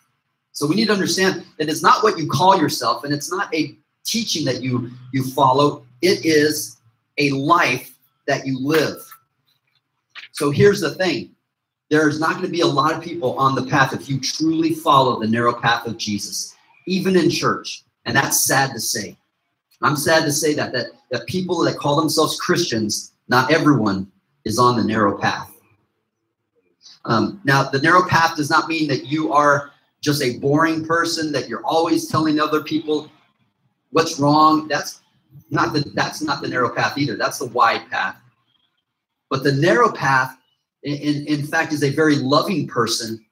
So 0.52 0.68
we 0.68 0.76
need 0.76 0.88
to 0.88 0.94
understand 0.94 1.46
that 1.58 1.70
it's 1.70 1.82
not 1.82 2.04
what 2.04 2.18
you 2.18 2.28
call 2.30 2.60
yourself, 2.60 3.04
and 3.04 3.14
it's 3.14 3.32
not 3.32 3.54
a 3.54 3.76
teaching 4.06 4.46
that 4.46 4.62
you 4.62 4.92
you 5.12 5.24
follow 5.32 5.86
it 6.02 6.26
is 6.26 6.78
a 7.18 7.32
life 7.32 7.98
that 8.28 8.46
you 8.46 8.60
live. 8.60 8.98
So 10.32 10.52
here's 10.52 10.82
the 10.82 10.96
thing. 10.96 11.32
There's 11.90 12.20
not 12.20 12.34
going 12.34 12.46
to 12.46 12.52
be 12.52 12.62
a 12.62 12.68
lot 12.68 12.94
of 12.94 13.02
people 13.02 13.38
on 13.38 13.56
the 13.56 13.66
path 13.66 13.94
if 13.94 14.10
you 14.10 14.20
truly 14.20 14.74
follow 14.74 15.20
the 15.20 15.28
narrow 15.28 15.54
path 15.54 15.86
of 15.86 15.98
jesus 15.98 16.56
even 16.88 17.16
in 17.16 17.30
church. 17.30 17.84
And 18.06 18.16
that's 18.16 18.44
sad 18.44 18.72
to 18.74 18.80
say. 18.80 19.18
I'm 19.82 19.96
sad 19.96 20.24
to 20.26 20.32
say 20.32 20.54
that 20.54 20.72
that, 20.74 20.88
that 21.12 21.26
people 21.26 21.64
that 21.64 21.78
call 21.78 21.96
themselves 21.96 22.40
christians 22.40 23.14
not 23.28 23.52
everyone 23.52 24.12
is 24.46 24.60
on 24.60 24.78
the 24.78 24.84
narrow 24.84 25.18
path. 25.18 25.52
Um, 27.06 27.42
now 27.44 27.64
the 27.64 27.82
narrow 27.82 28.08
path 28.08 28.36
does 28.36 28.50
not 28.50 28.68
mean 28.68 28.88
that 28.88 29.06
you 29.06 29.34
are 29.34 29.72
just 30.02 30.22
a 30.22 30.38
boring 30.38 30.86
person 30.86 31.32
that 31.32 31.48
you're 31.48 31.66
always 31.66 32.08
telling 32.08 32.40
other 32.40 32.62
people 32.62 33.10
what's 33.96 34.20
wrong. 34.20 34.68
That's 34.68 35.02
not 35.50 35.72
the 35.72 35.90
that's 35.94 36.22
not 36.22 36.42
the 36.42 36.50
narrow 36.50 36.70
path 36.70 36.98
either. 36.98 37.16
That's 37.16 37.40
the 37.40 37.46
wide 37.46 37.90
path. 37.90 38.18
But 39.30 39.44
the 39.44 39.54
narrow 39.54 39.90
path, 39.90 40.38
in, 40.84 41.26
in 41.26 41.48
fact, 41.48 41.72
is 41.72 41.82
a 41.82 41.90
very 41.90 42.18
loving 42.18 42.68
person, 42.68 43.26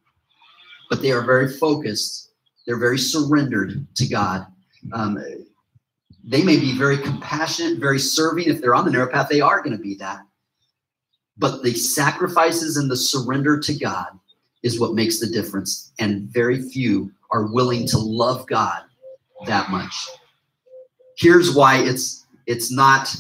but 0.90 1.02
they 1.02 1.12
are 1.12 1.26
very 1.26 1.52
focused. 1.52 2.32
They're 2.66 2.80
very 2.80 2.98
surrendered 2.98 3.86
to 3.96 4.08
God. 4.08 4.48
Um, 4.94 5.22
they 6.24 6.42
may 6.44 6.58
be 6.58 6.78
very 6.78 6.98
compassionate, 6.98 7.80
very 7.80 8.00
serving. 8.00 8.48
If 8.48 8.62
they're 8.62 8.74
on 8.74 8.86
the 8.86 8.92
narrow 8.92 9.12
path, 9.12 9.28
they 9.30 9.42
are 9.42 9.62
going 9.62 9.76
to 9.76 9.84
be 9.84 9.96
that. 9.96 10.22
But 11.38 11.62
the 11.62 11.74
sacrifices 11.74 12.78
and 12.78 12.90
the 12.90 12.96
surrender 12.96 13.60
to 13.60 13.74
God 13.78 14.18
is 14.64 14.80
what 14.80 14.94
makes 14.94 15.20
the 15.20 15.28
difference. 15.28 15.92
And 16.00 16.30
very 16.30 16.62
few 16.62 17.12
are 17.32 17.48
willing 17.48 17.86
to 17.88 17.98
love 17.98 18.48
God 18.48 18.84
that 19.46 19.70
much. 19.70 20.08
Here's 21.18 21.56
why 21.56 21.78
it's 21.78 22.26
it's 22.46 22.72
not 22.72 23.16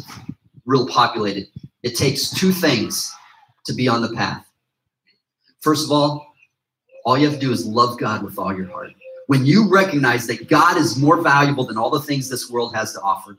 real 0.65 0.87
populated. 0.87 1.47
It 1.83 1.95
takes 1.95 2.29
two 2.29 2.51
things 2.51 3.13
to 3.65 3.73
be 3.73 3.87
on 3.87 4.01
the 4.01 4.13
path. 4.13 4.45
First 5.61 5.85
of 5.85 5.91
all, 5.91 6.33
all 7.05 7.17
you 7.17 7.25
have 7.25 7.39
to 7.39 7.45
do 7.45 7.51
is 7.51 7.65
love 7.65 7.99
God 7.99 8.23
with 8.23 8.37
all 8.37 8.55
your 8.55 8.67
heart. 8.67 8.91
When 9.27 9.45
you 9.45 9.69
recognize 9.69 10.27
that 10.27 10.49
God 10.49 10.77
is 10.77 10.97
more 10.97 11.21
valuable 11.21 11.65
than 11.65 11.77
all 11.77 11.89
the 11.89 12.01
things 12.01 12.29
this 12.29 12.49
world 12.49 12.75
has 12.75 12.93
to 12.93 13.01
offer, 13.01 13.37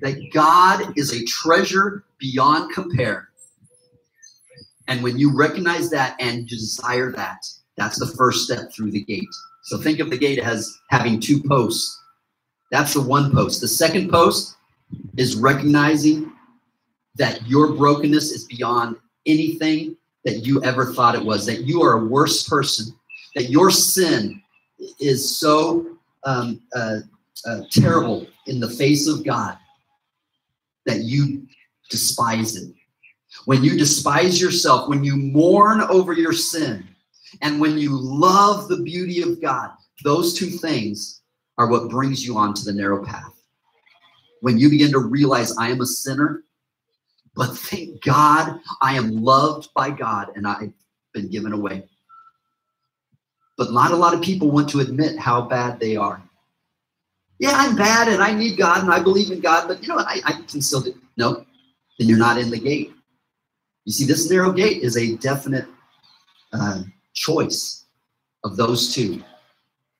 that 0.00 0.30
God 0.32 0.96
is 0.96 1.12
a 1.12 1.24
treasure 1.24 2.04
beyond 2.18 2.72
compare. 2.72 3.28
And 4.88 5.02
when 5.02 5.18
you 5.18 5.34
recognize 5.36 5.90
that 5.90 6.16
and 6.20 6.46
desire 6.46 7.10
that, 7.12 7.38
that's 7.76 7.98
the 7.98 8.06
first 8.06 8.44
step 8.44 8.72
through 8.72 8.90
the 8.90 9.04
gate. 9.04 9.28
So 9.62 9.78
think 9.78 9.98
of 9.98 10.10
the 10.10 10.18
gate 10.18 10.38
as 10.38 10.76
having 10.90 11.20
two 11.20 11.42
posts. 11.42 12.00
That's 12.74 12.94
the 12.94 13.02
one 13.02 13.30
post. 13.30 13.60
The 13.60 13.68
second 13.68 14.10
post 14.10 14.56
is 15.16 15.36
recognizing 15.36 16.32
that 17.14 17.46
your 17.46 17.72
brokenness 17.72 18.32
is 18.32 18.46
beyond 18.46 18.96
anything 19.26 19.96
that 20.24 20.44
you 20.44 20.60
ever 20.64 20.92
thought 20.92 21.14
it 21.14 21.24
was, 21.24 21.46
that 21.46 21.62
you 21.62 21.84
are 21.84 21.92
a 21.92 22.04
worse 22.04 22.48
person, 22.48 22.92
that 23.36 23.48
your 23.48 23.70
sin 23.70 24.42
is 24.98 25.38
so 25.38 25.86
um, 26.24 26.60
uh, 26.74 26.98
uh, 27.46 27.60
terrible 27.70 28.26
in 28.48 28.58
the 28.58 28.70
face 28.70 29.06
of 29.06 29.24
God 29.24 29.56
that 30.84 31.04
you 31.04 31.46
despise 31.90 32.56
it. 32.56 32.74
When 33.44 33.62
you 33.62 33.78
despise 33.78 34.40
yourself, 34.40 34.88
when 34.88 35.04
you 35.04 35.14
mourn 35.14 35.80
over 35.82 36.12
your 36.12 36.32
sin, 36.32 36.88
and 37.40 37.60
when 37.60 37.78
you 37.78 37.96
love 37.96 38.66
the 38.66 38.78
beauty 38.78 39.22
of 39.22 39.40
God, 39.40 39.70
those 40.02 40.34
two 40.34 40.50
things 40.50 41.20
are 41.58 41.68
what 41.68 41.90
brings 41.90 42.24
you 42.24 42.36
onto 42.36 42.62
the 42.62 42.72
narrow 42.72 43.04
path. 43.04 43.32
When 44.40 44.58
you 44.58 44.68
begin 44.68 44.90
to 44.92 44.98
realize 44.98 45.56
I 45.56 45.70
am 45.70 45.80
a 45.80 45.86
sinner, 45.86 46.44
but 47.34 47.56
thank 47.56 48.02
God 48.02 48.60
I 48.80 48.96
am 48.96 49.22
loved 49.22 49.68
by 49.74 49.90
God 49.90 50.32
and 50.36 50.46
I've 50.46 50.72
been 51.12 51.30
given 51.30 51.52
away. 51.52 51.84
But 53.56 53.72
not 53.72 53.92
a 53.92 53.96
lot 53.96 54.14
of 54.14 54.22
people 54.22 54.50
want 54.50 54.68
to 54.70 54.80
admit 54.80 55.18
how 55.18 55.42
bad 55.42 55.78
they 55.78 55.96
are. 55.96 56.22
Yeah, 57.38 57.52
I'm 57.54 57.76
bad 57.76 58.08
and 58.08 58.22
I 58.22 58.32
need 58.32 58.56
God 58.56 58.82
and 58.82 58.92
I 58.92 59.00
believe 59.00 59.30
in 59.30 59.40
God, 59.40 59.66
but 59.68 59.82
you 59.82 59.88
know 59.88 59.96
what? 59.96 60.06
I, 60.06 60.20
I 60.24 60.32
can 60.32 60.60
still 60.60 60.80
do. 60.80 60.94
No, 61.16 61.44
then 61.98 62.08
you're 62.08 62.18
not 62.18 62.38
in 62.38 62.50
the 62.50 62.58
gate. 62.58 62.92
You 63.84 63.92
see, 63.92 64.04
this 64.04 64.30
narrow 64.30 64.52
gate 64.52 64.82
is 64.82 64.96
a 64.96 65.16
definite 65.16 65.66
uh, 66.52 66.82
choice 67.12 67.84
of 68.44 68.56
those 68.56 68.94
two. 68.94 69.22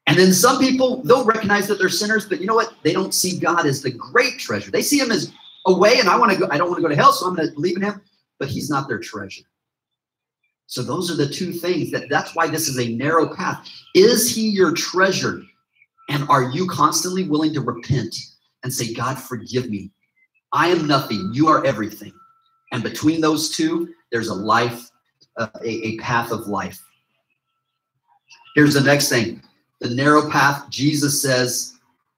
And 0.06 0.18
then 0.18 0.32
some 0.32 0.58
people, 0.58 1.02
they'll 1.02 1.24
recognize 1.24 1.66
that 1.68 1.78
they're 1.78 1.88
sinners, 1.88 2.26
but 2.28 2.40
you 2.40 2.46
know 2.46 2.54
what? 2.54 2.74
They 2.82 2.92
don't 2.92 3.14
see 3.14 3.38
God 3.38 3.66
as 3.66 3.82
the 3.82 3.90
great 3.90 4.38
treasure. 4.38 4.70
They 4.70 4.82
see 4.82 4.98
him 4.98 5.10
as 5.10 5.32
a 5.66 5.72
way, 5.72 5.98
and 5.98 6.08
I 6.08 6.18
want 6.18 6.32
to 6.32 6.38
go, 6.38 6.46
I 6.50 6.58
don't 6.58 6.68
want 6.68 6.78
to 6.78 6.82
go 6.82 6.88
to 6.88 6.96
hell, 6.96 7.12
so 7.12 7.26
I'm 7.26 7.34
going 7.34 7.48
to 7.48 7.54
believe 7.54 7.76
in 7.76 7.82
him, 7.82 8.02
but 8.38 8.48
he's 8.48 8.68
not 8.68 8.86
their 8.86 8.98
treasure. 8.98 9.44
So 10.66 10.82
those 10.82 11.10
are 11.10 11.16
the 11.16 11.28
two 11.28 11.52
things 11.52 11.90
that 11.92 12.08
that's 12.08 12.34
why 12.34 12.48
this 12.48 12.68
is 12.68 12.78
a 12.78 12.94
narrow 12.94 13.34
path. 13.34 13.68
Is 13.94 14.34
he 14.34 14.48
your 14.48 14.72
treasure? 14.72 15.42
And 16.08 16.28
are 16.28 16.50
you 16.50 16.66
constantly 16.66 17.24
willing 17.24 17.54
to 17.54 17.60
repent 17.60 18.14
and 18.62 18.72
say, 18.72 18.92
God, 18.92 19.18
forgive 19.18 19.70
me? 19.70 19.90
I 20.52 20.68
am 20.68 20.86
nothing. 20.86 21.30
You 21.32 21.48
are 21.48 21.64
everything. 21.64 22.12
And 22.72 22.82
between 22.82 23.20
those 23.20 23.50
two, 23.50 23.94
there's 24.10 24.28
a 24.28 24.34
life, 24.34 24.90
uh, 25.36 25.48
a, 25.62 25.68
a 25.68 25.96
path 25.98 26.30
of 26.30 26.46
life. 26.46 26.80
Here's 28.54 28.74
the 28.74 28.80
next 28.80 29.08
thing 29.08 29.42
the 29.84 29.94
narrow 29.94 30.30
path, 30.30 30.68
Jesus 30.70 31.20
says, 31.20 31.74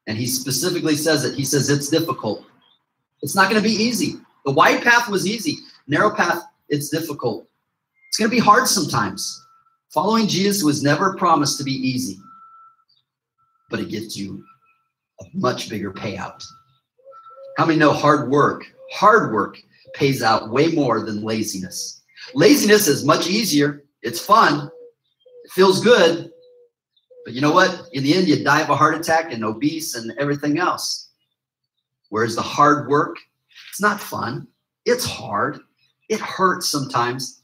and 0.07 0.17
he 0.17 0.27
specifically 0.27 0.95
says 0.95 1.25
it, 1.25 1.35
he 1.35 1.45
says 1.45 1.69
it's 1.69 1.89
difficult. 1.89 2.45
It's 3.23 3.35
not 3.35 3.51
going 3.51 3.61
to 3.61 3.69
be 3.69 3.75
easy. 3.75 4.21
The 4.45 4.53
wide 4.53 4.85
path 4.85 5.09
was 5.09 5.27
easy. 5.27 5.59
Narrow 5.89 6.15
path, 6.15 6.45
it's 6.69 6.89
difficult. 6.91 7.49
It's 8.09 8.19
going 8.19 8.31
to 8.31 8.37
be 8.37 8.41
hard 8.41 8.69
sometimes. 8.69 9.45
Following 9.93 10.29
Jesus 10.29 10.63
was 10.63 10.85
never 10.85 11.17
promised 11.17 11.59
to 11.59 11.65
be 11.65 11.73
easy, 11.73 12.19
but 13.69 13.81
it 13.81 13.89
gets 13.89 14.17
you 14.17 14.45
a 15.21 15.25
much 15.35 15.69
bigger 15.69 15.93
payout. 15.93 16.45
How 17.57 17.67
many 17.67 17.81
know 17.81 17.93
hard 17.93 18.31
work? 18.31 18.65
Hard 18.93 19.33
work 19.33 19.61
pays 19.95 20.23
out 20.23 20.51
way 20.51 20.69
more 20.69 21.01
than 21.05 21.25
laziness. 21.25 22.03
Laziness 22.33 22.87
is 22.87 23.05
much 23.05 23.27
easier. 23.27 23.83
It's 24.03 24.21
fun. 24.21 24.71
It 25.45 25.51
feels 25.51 25.83
good. 25.83 26.31
But 27.27 27.35
you 27.35 27.41
know 27.41 27.51
what? 27.51 27.89
In 27.93 28.05
the 28.05 28.15
end, 28.15 28.29
you 28.29 28.45
die 28.45 28.61
of 28.61 28.71
a 28.71 28.77
heart 28.77 28.95
attack 28.95 29.33
and 29.33 29.45
obese 29.45 29.97
and 29.97 30.12
everything 30.17 30.61
else. 30.61 31.09
Whereas 32.09 32.37
the 32.37 32.43
hard 32.43 32.89
work, 32.89 33.17
it's 33.69 33.81
not 33.81 34.01
fun. 34.01 34.47
It's 34.85 35.05
hard. 35.05 35.59
It 36.09 36.21
hurts 36.21 36.69
sometimes. 36.69 37.43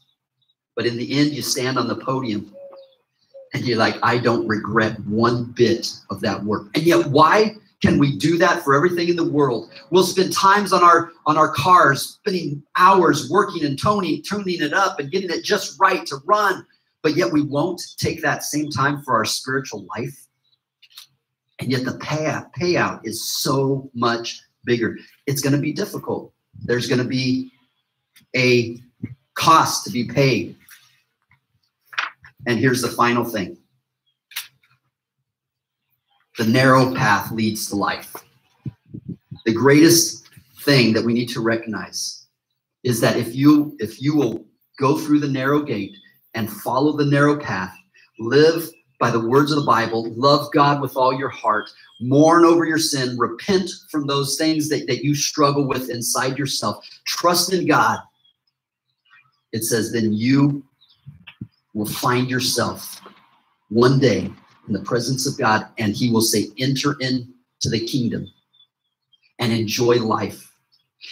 But 0.77 0.85
in 0.85 0.95
the 0.95 1.19
end, 1.19 1.31
you 1.31 1.41
stand 1.41 1.77
on 1.77 1.89
the 1.89 1.97
podium 1.97 2.55
and 3.53 3.65
you're 3.65 3.77
like, 3.77 3.97
I 4.01 4.19
don't 4.19 4.47
regret 4.47 4.97
one 5.01 5.51
bit 5.51 5.91
of 6.09 6.21
that 6.21 6.41
work. 6.41 6.67
And 6.75 6.85
yet, 6.85 7.05
why 7.07 7.57
can 7.81 7.97
we 7.97 8.17
do 8.17 8.37
that 8.37 8.63
for 8.63 8.75
everything 8.75 9.09
in 9.09 9.17
the 9.17 9.29
world? 9.29 9.69
We'll 9.89 10.05
spend 10.05 10.31
times 10.31 10.71
on 10.71 10.81
our 10.81 11.11
on 11.25 11.37
our 11.37 11.53
cars, 11.53 12.19
spending 12.23 12.63
hours 12.77 13.29
working 13.29 13.65
and 13.65 13.77
toning, 13.77 14.21
tuning 14.21 14.61
it 14.61 14.73
up 14.73 15.01
and 15.01 15.11
getting 15.11 15.29
it 15.29 15.43
just 15.43 15.77
right 15.77 16.05
to 16.05 16.15
run, 16.23 16.65
but 17.03 17.15
yet 17.15 17.31
we 17.31 17.41
won't 17.41 17.81
take 17.97 18.21
that 18.21 18.43
same 18.43 18.69
time 18.69 19.03
for 19.03 19.13
our 19.13 19.25
spiritual 19.25 19.85
life. 19.95 20.27
And 21.59 21.69
yet 21.71 21.85
the 21.85 21.99
payout 21.99 22.51
payout 22.53 23.01
is 23.03 23.23
so 23.23 23.91
much 23.93 24.41
bigger. 24.63 24.97
It's 25.27 25.41
going 25.41 25.53
to 25.53 25.61
be 25.61 25.73
difficult. 25.73 26.33
There's 26.63 26.87
going 26.87 27.01
to 27.01 27.07
be 27.07 27.51
a 28.35 28.79
cost 29.35 29.85
to 29.85 29.91
be 29.91 30.05
paid. 30.05 30.55
And 32.47 32.57
here's 32.57 32.81
the 32.81 32.89
final 32.89 33.23
thing 33.23 33.57
the 36.37 36.45
narrow 36.45 36.95
path 36.95 37.31
leads 37.31 37.69
to 37.69 37.75
life. 37.75 38.15
The 39.45 39.53
greatest 39.53 40.29
thing 40.61 40.93
that 40.93 41.03
we 41.03 41.13
need 41.13 41.29
to 41.29 41.41
recognize 41.41 42.25
is 42.83 43.01
that 43.01 43.17
if 43.17 43.35
you 43.35 43.75
if 43.79 44.01
you 44.01 44.15
will 44.15 44.45
go 44.79 44.97
through 44.97 45.19
the 45.19 45.27
narrow 45.27 45.61
gate 45.61 45.95
and 46.33 46.51
follow 46.51 46.95
the 46.95 47.05
narrow 47.05 47.39
path, 47.39 47.75
live 48.19 48.69
by 48.99 49.11
the 49.11 49.27
words 49.27 49.51
of 49.51 49.59
the 49.59 49.65
Bible, 49.65 50.13
love 50.13 50.51
God 50.53 50.81
with 50.81 50.95
all 50.95 51.13
your 51.13 51.29
heart, 51.29 51.69
mourn 51.99 52.45
over 52.45 52.65
your 52.65 52.77
sin, 52.77 53.17
repent 53.17 53.69
from 53.89 54.07
those 54.07 54.37
things 54.37 54.69
that, 54.69 54.87
that 54.87 55.03
you 55.03 55.13
struggle 55.13 55.67
with 55.67 55.89
inside 55.89 56.37
yourself, 56.37 56.85
trust 57.05 57.51
in 57.51 57.67
God. 57.67 57.99
It 59.51 59.63
says, 59.63 59.91
then 59.91 60.13
you 60.13 60.63
will 61.73 61.85
find 61.85 62.29
yourself 62.29 63.01
one 63.69 63.99
day 63.99 64.31
in 64.67 64.73
the 64.73 64.81
presence 64.81 65.27
of 65.27 65.37
God, 65.37 65.67
and 65.77 65.93
He 65.93 66.11
will 66.11 66.21
say, 66.21 66.49
Enter 66.57 66.95
into 66.99 67.69
the 67.69 67.85
kingdom 67.85 68.27
and 69.39 69.51
enjoy 69.51 69.95
life. 69.95 70.51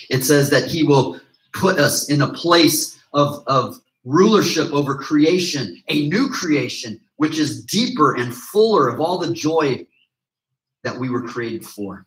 It 0.10 0.24
says 0.24 0.50
that 0.52 0.66
He 0.66 0.84
will 0.84 1.20
put 1.54 1.80
us 1.80 2.10
in 2.10 2.22
a 2.22 2.34
place 2.34 3.00
of, 3.14 3.44
of 3.48 3.82
rulership 4.04 4.72
over 4.72 4.96
creation, 4.96 5.82
a 5.88 6.08
new 6.08 6.30
creation, 6.30 7.00
which 7.18 7.38
is 7.38 7.64
deeper 7.66 8.16
and 8.16 8.34
fuller 8.34 8.90
of 8.90 9.00
all 9.00 9.18
the 9.18 9.34
joy 9.34 9.86
that 10.84 10.98
we 10.98 11.10
were 11.10 11.22
created 11.22 11.66
for. 11.66 12.06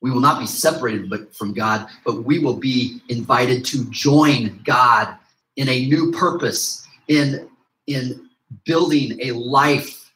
We 0.00 0.10
will 0.10 0.20
not 0.20 0.40
be 0.40 0.46
separated 0.46 1.08
but 1.08 1.34
from 1.34 1.54
God, 1.54 1.88
but 2.04 2.24
we 2.24 2.38
will 2.38 2.56
be 2.56 3.00
invited 3.08 3.64
to 3.66 3.84
join 3.90 4.60
God 4.64 5.16
in 5.56 5.68
a 5.68 5.86
new 5.86 6.12
purpose, 6.12 6.86
in, 7.08 7.48
in 7.86 8.28
building 8.64 9.18
a 9.20 9.32
life 9.32 10.12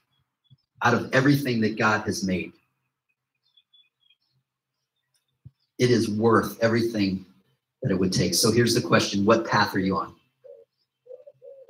out 0.83 0.95
of 0.95 1.13
everything 1.13 1.61
that 1.63 1.79
God 1.79 2.03
has 2.03 2.25
made. 2.25 2.53
It 5.79 5.91
is 5.91 6.11
worth 6.11 6.59
everything 6.61 7.25
that 7.83 7.91
it 7.91 7.99
would 7.99 8.13
take. 8.13 8.35
So 8.35 8.51
here's 8.51 8.75
the 8.75 8.81
question 8.81 9.25
What 9.25 9.47
path 9.47 9.75
are 9.75 9.81
you 9.81 9.97
on? 9.97 10.15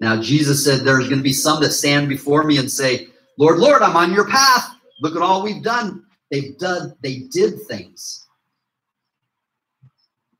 Now, 0.00 0.20
Jesus 0.20 0.64
said, 0.64 0.80
There's 0.80 1.08
going 1.08 1.18
to 1.18 1.22
be 1.22 1.32
some 1.32 1.60
that 1.62 1.72
stand 1.72 2.08
before 2.08 2.44
me 2.44 2.58
and 2.58 2.70
say, 2.70 3.08
Lord, 3.38 3.58
Lord, 3.58 3.82
I'm 3.82 3.96
on 3.96 4.12
your 4.12 4.26
path. 4.26 4.74
Look 5.00 5.16
at 5.16 5.22
all 5.22 5.42
we've 5.42 5.62
done. 5.62 6.04
They've 6.30 6.58
done, 6.58 6.94
they 7.00 7.20
did 7.30 7.62
things, 7.62 8.26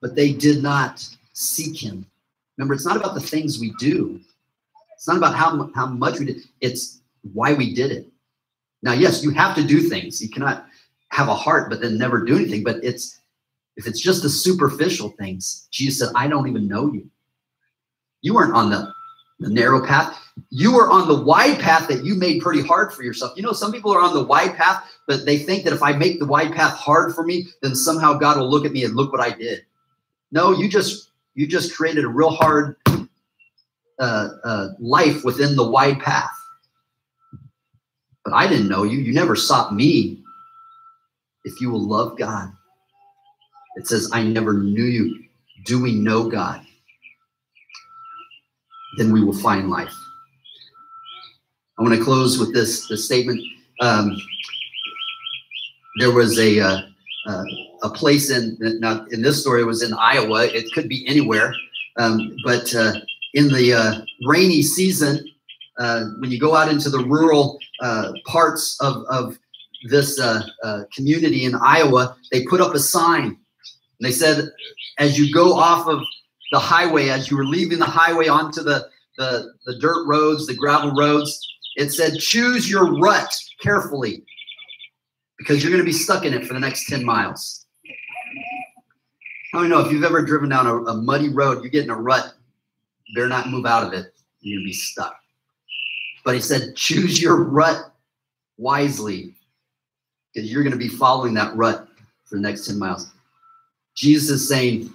but 0.02 0.14
they 0.14 0.33
did 0.33 0.62
not 0.62 1.07
seek 1.33 1.83
him. 1.83 2.04
Remember, 2.57 2.74
it's 2.74 2.85
not 2.85 2.96
about 2.96 3.14
the 3.14 3.20
things 3.20 3.59
we 3.59 3.72
do, 3.78 4.20
It's 4.94 5.09
not 5.09 5.16
about 5.16 5.35
how, 5.35 5.70
how 5.74 5.87
much 5.87 6.18
we 6.18 6.26
did, 6.26 6.42
it's 6.61 7.00
why 7.33 7.54
we 7.54 7.74
did 7.74 7.90
it. 7.90 8.07
Now, 8.83 8.92
yes, 8.92 9.24
you 9.24 9.31
have 9.31 9.57
to 9.57 9.64
do 9.64 9.81
things. 9.81 10.22
You 10.22 10.28
cannot 10.28 10.66
have 11.11 11.28
a 11.28 11.35
heart 11.35 11.70
but 11.70 11.81
then 11.81 11.98
never 11.98 12.24
do 12.24 12.37
anything. 12.37 12.62
But 12.62 12.85
it's 12.85 13.17
if 13.78 13.86
it's 13.86 14.00
just 14.00 14.22
the 14.22 14.28
superficial 14.28 15.10
things, 15.10 15.68
Jesus 15.70 16.00
said, 16.00 16.12
I 16.16 16.26
don't 16.26 16.48
even 16.48 16.66
know 16.66 16.92
you. 16.92 17.08
You 18.22 18.34
weren't 18.34 18.52
on 18.52 18.70
the, 18.70 18.92
the 19.38 19.48
narrow 19.48 19.86
path. 19.86 20.18
You 20.50 20.74
were 20.74 20.90
on 20.90 21.06
the 21.06 21.22
wide 21.22 21.60
path 21.60 21.86
that 21.86 22.04
you 22.04 22.16
made 22.16 22.42
pretty 22.42 22.60
hard 22.60 22.92
for 22.92 23.04
yourself. 23.04 23.34
You 23.36 23.44
know, 23.44 23.52
some 23.52 23.70
people 23.70 23.94
are 23.94 24.00
on 24.00 24.14
the 24.14 24.24
wide 24.24 24.56
path, 24.56 24.84
but 25.06 25.24
they 25.24 25.38
think 25.38 25.62
that 25.62 25.72
if 25.72 25.80
I 25.80 25.92
make 25.92 26.18
the 26.18 26.26
wide 26.26 26.52
path 26.52 26.76
hard 26.76 27.14
for 27.14 27.22
me, 27.22 27.46
then 27.62 27.76
somehow 27.76 28.14
God 28.14 28.36
will 28.36 28.50
look 28.50 28.66
at 28.66 28.72
me 28.72 28.82
and 28.84 28.96
look 28.96 29.12
what 29.12 29.20
I 29.20 29.30
did. 29.30 29.64
No, 30.32 30.50
you 30.50 30.68
just 30.68 31.10
you 31.36 31.46
just 31.46 31.74
created 31.76 32.04
a 32.04 32.08
real 32.08 32.30
hard 32.30 32.74
uh, 34.00 34.28
uh, 34.42 34.68
life 34.80 35.24
within 35.24 35.54
the 35.54 35.66
wide 35.66 36.00
path. 36.00 36.30
But 38.24 38.34
I 38.34 38.48
didn't 38.48 38.68
know 38.68 38.82
you. 38.82 38.98
You 38.98 39.14
never 39.14 39.36
sought 39.36 39.72
me. 39.72 40.24
If 41.44 41.60
you 41.60 41.70
will 41.70 41.86
love 41.86 42.18
God, 42.18 42.52
it 43.78 43.86
says, 43.86 44.10
I 44.12 44.24
never 44.24 44.54
knew 44.54 44.84
you. 44.84 45.24
Do 45.64 45.80
we 45.80 45.94
know 45.94 46.28
God? 46.28 46.60
Then 48.96 49.12
we 49.12 49.22
will 49.22 49.38
find 49.38 49.70
life. 49.70 49.94
I 51.78 51.82
want 51.82 51.94
to 51.94 52.02
close 52.02 52.40
with 52.40 52.52
this, 52.52 52.88
this 52.88 53.04
statement. 53.04 53.40
Um, 53.80 54.20
there 56.00 56.10
was 56.10 56.40
a, 56.40 56.58
uh, 56.58 56.80
uh, 57.28 57.44
a 57.84 57.90
place 57.90 58.30
in, 58.30 58.56
now 58.80 59.06
in 59.12 59.22
this 59.22 59.40
story, 59.40 59.62
it 59.62 59.66
was 59.66 59.84
in 59.84 59.94
Iowa. 59.94 60.46
It 60.46 60.72
could 60.72 60.88
be 60.88 61.06
anywhere. 61.06 61.54
Um, 61.98 62.36
but 62.44 62.74
uh, 62.74 62.94
in 63.34 63.46
the 63.46 63.74
uh, 63.74 64.04
rainy 64.26 64.62
season, 64.62 65.24
uh, 65.78 66.06
when 66.18 66.32
you 66.32 66.40
go 66.40 66.56
out 66.56 66.68
into 66.68 66.90
the 66.90 67.04
rural 67.04 67.60
uh, 67.80 68.10
parts 68.26 68.76
of, 68.80 69.04
of 69.08 69.38
this 69.88 70.20
community 70.92 71.44
in 71.44 71.54
Iowa, 71.54 72.16
they 72.32 72.44
put 72.46 72.60
up 72.60 72.74
a 72.74 72.80
sign. 72.80 73.36
They 74.00 74.12
said, 74.12 74.50
as 74.98 75.18
you 75.18 75.32
go 75.32 75.54
off 75.54 75.88
of 75.88 76.02
the 76.52 76.58
highway, 76.58 77.08
as 77.08 77.30
you 77.30 77.37
were 77.37 77.44
leaving 77.44 77.78
the 77.78 77.84
highway 77.84 78.28
onto 78.28 78.62
the, 78.62 78.88
the, 79.16 79.52
the 79.66 79.78
dirt 79.78 80.06
roads, 80.06 80.46
the 80.46 80.54
gravel 80.54 80.92
roads, 80.92 81.40
it 81.76 81.90
said, 81.90 82.18
choose 82.18 82.70
your 82.70 82.98
rut 82.98 83.37
carefully 83.61 84.24
because 85.38 85.62
you're 85.62 85.72
going 85.72 85.84
to 85.84 85.90
be 85.90 85.92
stuck 85.92 86.24
in 86.24 86.34
it 86.34 86.46
for 86.46 86.54
the 86.54 86.61
next 86.61 86.88
10 86.88 87.04
miles. 87.04 87.66
I 89.54 89.61
don't 89.61 89.68
know 89.68 89.80
if 89.80 89.90
you've 89.90 90.04
ever 90.04 90.22
driven 90.22 90.48
down 90.48 90.66
a, 90.66 90.76
a 90.76 90.94
muddy 90.94 91.28
road, 91.28 91.64
you 91.64 91.70
get 91.70 91.84
in 91.84 91.90
a 91.90 91.96
rut, 91.96 92.34
better 93.14 93.28
not 93.28 93.48
move 93.48 93.66
out 93.66 93.87
of 93.87 93.92
it. 93.92 94.12
To 94.42 94.64
be 94.64 94.72
stuck. 94.72 95.18
But 96.24 96.34
he 96.34 96.40
said, 96.40 96.74
choose 96.76 97.20
your 97.20 97.42
rut 97.42 97.92
wisely 98.56 99.34
because 100.32 100.50
you're 100.50 100.62
going 100.62 100.72
to 100.72 100.78
be 100.78 100.88
following 100.88 101.34
that 101.34 101.54
rut 101.56 101.88
for 102.24 102.37
the 102.37 102.40
next 102.40 102.66
10 102.66 102.78
miles. 102.78 103.11
Jesus 103.98 104.30
is 104.30 104.48
saying, 104.48 104.92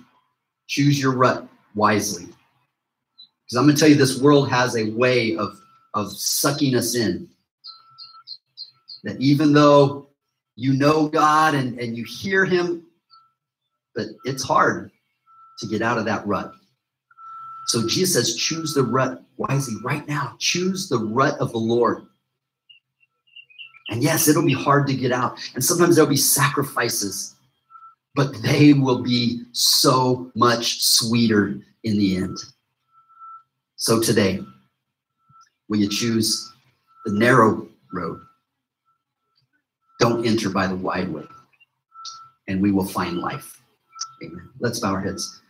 choose 0.67 0.99
your 0.99 1.11
rut 1.13 1.45
wisely. 1.75 2.23
Because 2.23 3.57
I'm 3.57 3.65
going 3.65 3.75
to 3.75 3.79
tell 3.79 3.89
you, 3.89 3.95
this 3.95 4.21
world 4.21 4.49
has 4.49 4.77
a 4.77 4.91
way 4.91 5.35
of, 5.35 5.59
of 5.93 6.13
sucking 6.13 6.73
us 6.73 6.95
in. 6.95 7.27
That 9.03 9.19
even 9.19 9.51
though 9.51 10.07
you 10.55 10.71
know 10.71 11.09
God 11.09 11.53
and, 11.53 11.77
and 11.79 11.97
you 11.97 12.05
hear 12.05 12.45
Him, 12.45 12.85
but 13.93 14.07
it's 14.23 14.43
hard 14.43 14.89
to 15.59 15.67
get 15.67 15.81
out 15.81 15.97
of 15.97 16.05
that 16.05 16.25
rut. 16.25 16.53
So 17.67 17.85
Jesus 17.85 18.13
says, 18.13 18.37
choose 18.37 18.73
the 18.73 18.83
rut 18.83 19.21
wisely 19.35 19.75
right 19.83 20.07
now. 20.07 20.35
Choose 20.39 20.87
the 20.87 20.99
rut 20.99 21.37
of 21.39 21.51
the 21.51 21.57
Lord. 21.57 22.05
And 23.89 24.01
yes, 24.01 24.29
it'll 24.29 24.45
be 24.45 24.53
hard 24.53 24.87
to 24.87 24.93
get 24.93 25.11
out. 25.11 25.37
And 25.55 25.63
sometimes 25.63 25.97
there'll 25.97 26.09
be 26.09 26.15
sacrifices, 26.15 27.32
but 28.15 28.41
they 28.41 28.73
will 28.73 29.01
be 29.01 29.43
so 29.51 30.31
much 30.35 30.83
sweeter 30.83 31.59
in 31.83 31.97
the 31.97 32.17
end. 32.17 32.37
So 33.75 33.99
today, 33.99 34.39
will 35.67 35.79
you 35.79 35.89
choose 35.89 36.51
the 37.05 37.13
narrow 37.13 37.67
road? 37.91 38.19
Don't 39.99 40.25
enter 40.25 40.49
by 40.49 40.67
the 40.67 40.75
wide 40.75 41.09
way, 41.09 41.25
and 42.47 42.61
we 42.61 42.71
will 42.71 42.85
find 42.85 43.17
life. 43.17 43.61
Amen. 44.23 44.49
Let's 44.59 44.79
bow 44.79 44.93
our 44.93 45.01
heads. 45.01 45.42